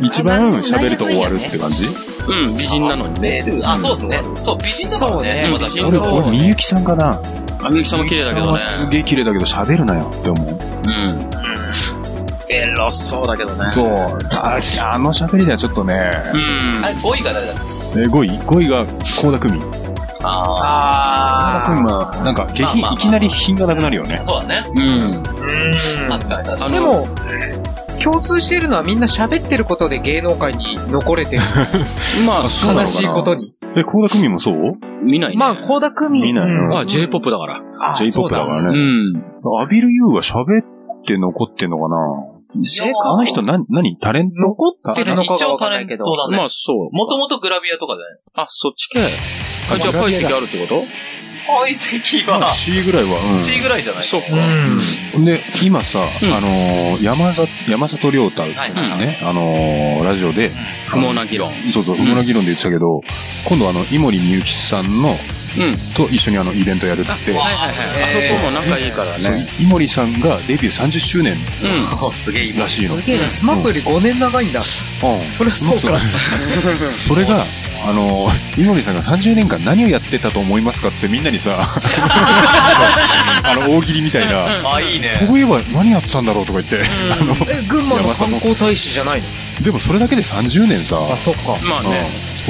[0.00, 1.86] 一番喋ると終わるって感じ？
[2.26, 3.44] うん、美人なのにね。
[3.64, 4.22] あ、そうですね。
[4.36, 7.20] そう、美人だからね、そうね島崎うん俺、みゆきさんかな。
[7.62, 8.64] あみゆきさんも綺麗だけどねみゆき。
[8.64, 10.48] さんはすげえ綺麗だけど喋るなよって思う。
[10.48, 11.30] うん。
[12.48, 13.70] エロそうだけどね。
[13.70, 13.86] そう。
[14.32, 14.58] あ
[14.92, 15.94] あの喋りではちょっとね、
[16.32, 16.88] うんあ。
[16.88, 17.56] れ、5位が誰だっ
[17.94, 18.00] け？
[18.00, 18.84] え5位 ?5 位が
[19.22, 19.60] 高田組。
[19.60, 19.83] 高
[20.26, 24.26] あ田組は、なんか、激、まあまあまあいきなり品がなくなるよねー。。
[24.28, 24.62] そうだね。
[24.76, 24.80] う
[25.20, 25.22] ん。
[25.22, 26.72] 確かに確かに。
[26.74, 27.06] でも、
[28.02, 31.42] 共通しているのはみんな喋ってることで芸能界に残れてる。
[32.26, 33.54] まあ、悲しいことに。
[33.76, 34.54] え、高田組もそう？
[35.02, 35.36] 見ないね。
[35.38, 36.22] まあ、高田組。
[36.22, 37.60] 見ないのうんあ、J-POP だから。
[37.80, 38.68] あ ?J-POP だからうね。
[38.70, 39.16] ん。
[39.62, 40.44] アビルユーは喋っ
[41.06, 41.96] て残ってんのかな？
[42.62, 46.04] 正あの人な、何タレント残ってるのかがわか一応タレンんないけど。
[46.04, 46.36] トだね。
[46.36, 46.90] まあ、そう。
[46.92, 49.00] もともとグラビアとかじゃないあ、そっち系。
[49.00, 50.82] あ、じゃあ、パイセキあるってこと？
[51.46, 53.38] 解析は C ぐらいは、うん。
[53.38, 54.04] C ぐらいじゃない？
[54.04, 54.26] そうか。
[55.24, 58.98] で、今さ、うんあのー山里、山里亮太はいはいはい。
[58.98, 60.50] ね、あのーラジオで、
[60.88, 61.52] 不毛な議論。
[61.72, 63.02] そうそう、不毛な議論で言ってたけど、
[63.48, 65.78] 今度あの、井森美幸さんの、うん。
[65.94, 67.70] と一緒にあの、イベントやるって、はいはいはい。
[67.70, 69.46] あそこも仲いいからね。
[69.60, 72.96] 井森さんがデビュー30周年うすげえ今らしいの。
[72.96, 74.60] すげえな、スマップより5年長いんだ。
[74.60, 74.64] うん
[75.28, 76.00] そりゃそうか。
[76.90, 77.44] それが、
[77.86, 81.68] あのー、井森さんが30年間何をやってたと思いますかってみんなにさ、
[83.44, 85.08] あの、大喜利みたいな、あ、いいね。
[85.26, 86.80] そういえば何やってたんだろうとか言って、
[87.12, 89.26] あの、え、群馬の観光大使じゃないの？
[89.62, 91.56] でもそれだけで30年さ、あ、そっか。
[91.62, 92.06] まあね。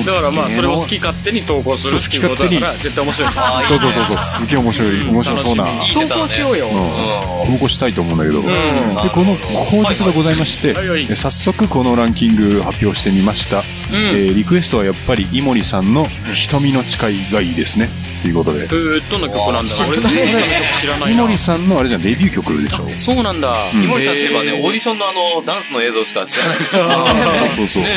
[0.07, 3.33] だからまあ、それを好き勝手に投稿するっていうことだから、絶対面白い。
[3.69, 6.67] そうそうそうそう、すげえ面白い、面白そうな、投稿しようよ。
[6.67, 7.53] うん。
[7.53, 8.45] 投稿したいと思うんだけど、ん。
[8.45, 11.07] で、この口実がございまして、はいはい。
[11.11, 13.63] え早速このランキング発表してみました。
[13.93, 17.89] えーリクエストはやっぱり井森さんの瞳の誓いがいいですね。
[18.23, 18.63] ということで。
[18.63, 21.11] えー、どんな曲なんだろう俺、全然その曲知らないな。
[21.11, 22.89] 井森さんのあれじゃん、デビュー曲でしょ？
[22.91, 23.55] そうなんだ。
[23.75, 26.57] うん井森さんといえばね、オーディションのあの、ダンスの映像しか知らない。
[26.97, 27.83] そうそうそう。
[27.83, 27.89] ね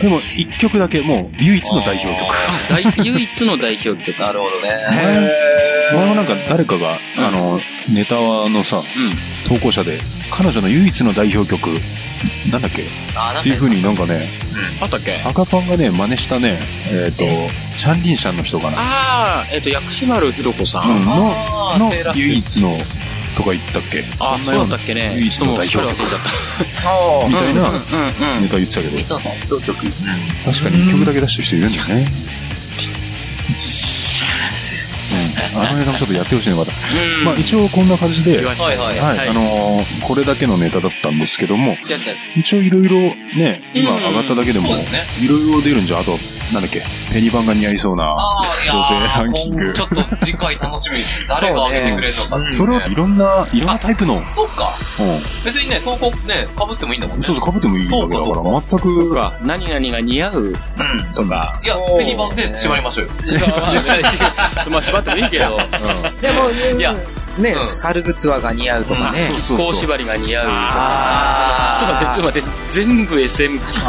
[0.02, 2.94] でも、一曲だけ、もう、唯一の代表曲。
[2.96, 4.18] 大唯一の代表曲。
[4.20, 5.30] なるほどね。
[5.92, 7.58] 前もなんか誰かが、あの、
[7.92, 8.14] ネタ
[8.50, 8.82] のさ、
[9.48, 9.98] 投稿者で、
[10.30, 11.68] 彼女の唯一の代表曲、
[12.50, 12.82] なんだっけ？
[12.82, 12.84] っ
[13.42, 14.20] ていう風になんかね、
[14.82, 15.16] あったっけ？
[15.24, 16.58] 赤パンがね、真似したね、
[16.92, 17.24] えっ、と、
[17.76, 18.76] チャンリンシャンの人かな。
[18.78, 20.90] ああ、えっと、薬師丸ひろ子さん。
[20.90, 21.32] うん、の
[21.78, 22.76] の唯一の、
[23.36, 24.02] とか言ったっけ？
[24.18, 25.12] あ、そうだったっけね。
[25.16, 27.28] 唯一の代表ちょっともうすっかり忘れちゃった。
[27.28, 29.20] みたいなうんうんネタ言ってたけど、見たの？
[29.20, 31.94] 確かに一曲だけ出してる人いるんだよね。
[33.48, 33.58] うん、
[35.54, 36.72] あの映画もちょっとやってほしいのまた。
[36.72, 37.24] うん。
[37.24, 38.98] まあ一応こんな感じで、はい、はいはい。
[38.98, 41.76] はいあのーこれだけのネタだったんですけども。
[42.36, 42.96] 一応いろいろ
[43.36, 44.68] ね、今上がっただけでも。
[44.68, 46.12] いろいろ出るんじゃ、あと、
[46.52, 46.82] なんだっけ、
[47.12, 48.16] ペニバンが似合いそうな、
[48.72, 51.20] 女性ランキングちょっと次回楽しみです。
[51.28, 54.26] 誰が上げてくれるのかっていうねそれをいろんな、いろんなタイプの、うん。
[54.26, 54.72] そっか。
[55.44, 57.24] 別にね、投稿ね、被ってもいいんだもんね。
[57.26, 59.32] そうそう、被ってもいいだけだから、全そうく、か。
[59.42, 60.54] 何々が似合う
[61.14, 61.52] とか。
[61.64, 63.10] いや、ペニバンで縛りましょうよ。
[64.70, 65.58] まあ、縛ってもいいけど。
[66.20, 66.94] でも、いや
[67.38, 69.20] ね、うん猿グツワが似合うとかね。
[69.20, 69.66] そうそうそう。
[69.66, 70.56] こう縛りが似合うとか。
[70.58, 73.84] あちょっと待って、ちょっと待って、全部 SM 大丈夫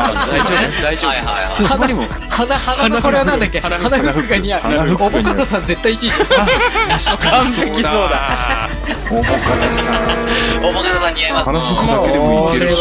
[0.83, 1.65] 大丈夫はいはいはい。
[1.65, 3.59] 鼻にも、鼻、鼻のこれはなんだっけ？
[3.59, 4.93] 鼻フックが似合う。
[4.93, 6.11] おぼかたさん絶対1位。
[6.11, 8.69] 完璧そうだ。
[9.11, 11.45] おぼかたさん似合います。
[11.45, 12.75] 鼻フックだけでもいけるし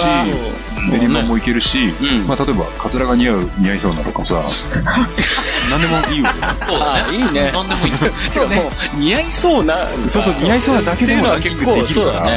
[0.88, 4.42] これ、ペニバンもいけるし、うんまあ例えば、カツラが似合う、似合いそうなとかさ、
[5.70, 6.52] 何でもいいわけね。
[6.66, 7.02] そうだね。
[7.08, 8.12] あいいねなんでもいいんだよ。
[8.28, 8.70] そうね。
[8.94, 9.88] 似合いそうな。
[10.06, 12.32] そうそう、似合いそうなだけでもランキングできるそうだから。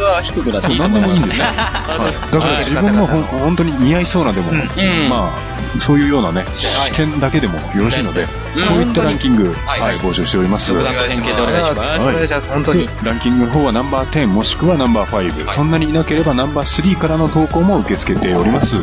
[0.00, 1.46] は低くなっていいと何でもいいん思いますですよ。
[1.50, 8.22] はいだから自分もほん本当に似合いそうなでも、うんまあ、そういうようなね、試験だけでもよろしいので、
[8.56, 8.68] うん。
[8.68, 10.72] こういったランキング、はいはい、募集しております。
[10.72, 11.98] 独断と偏見でお願いします。
[11.98, 12.08] はい。
[12.10, 12.88] お願いします、本当に。
[13.02, 18.76] ランキングの方はナンバー10もしくはナンバー5、そんなにいなければナンバー3からの投稿も受け付けております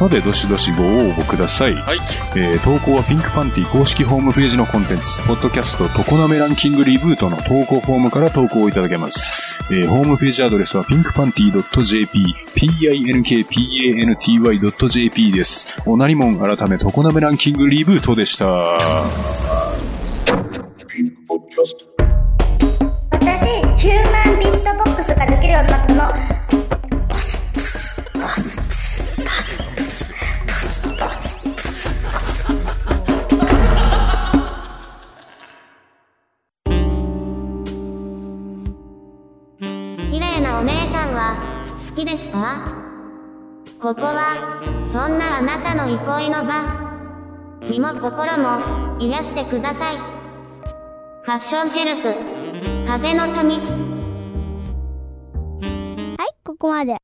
[0.00, 1.98] のでどしどしご応募ください、はい。
[2.36, 15.66] えー投稿はピンクパンティ公式ホームページのコンテンツポッドキャスト常滑ランキングリブートの投稿フォームから投稿いただけます、えーホームページアドレスはピンクパンティ .jp pinkpanty.jp です。
[15.86, 18.44] おなりもん改め常滑ランキングリブートでした。
[23.10, 23.42] 私
[23.76, 26.31] ヒューマンビットボックスができるようになったの
[42.02, 42.64] きですか？
[43.80, 44.60] ここは
[44.92, 46.90] そんなあなたの憩いの場。
[47.68, 49.96] 身も心も癒してください。
[49.96, 52.14] ファッションヘルス。
[52.88, 53.60] 風の谷。
[56.16, 57.01] はいここまで。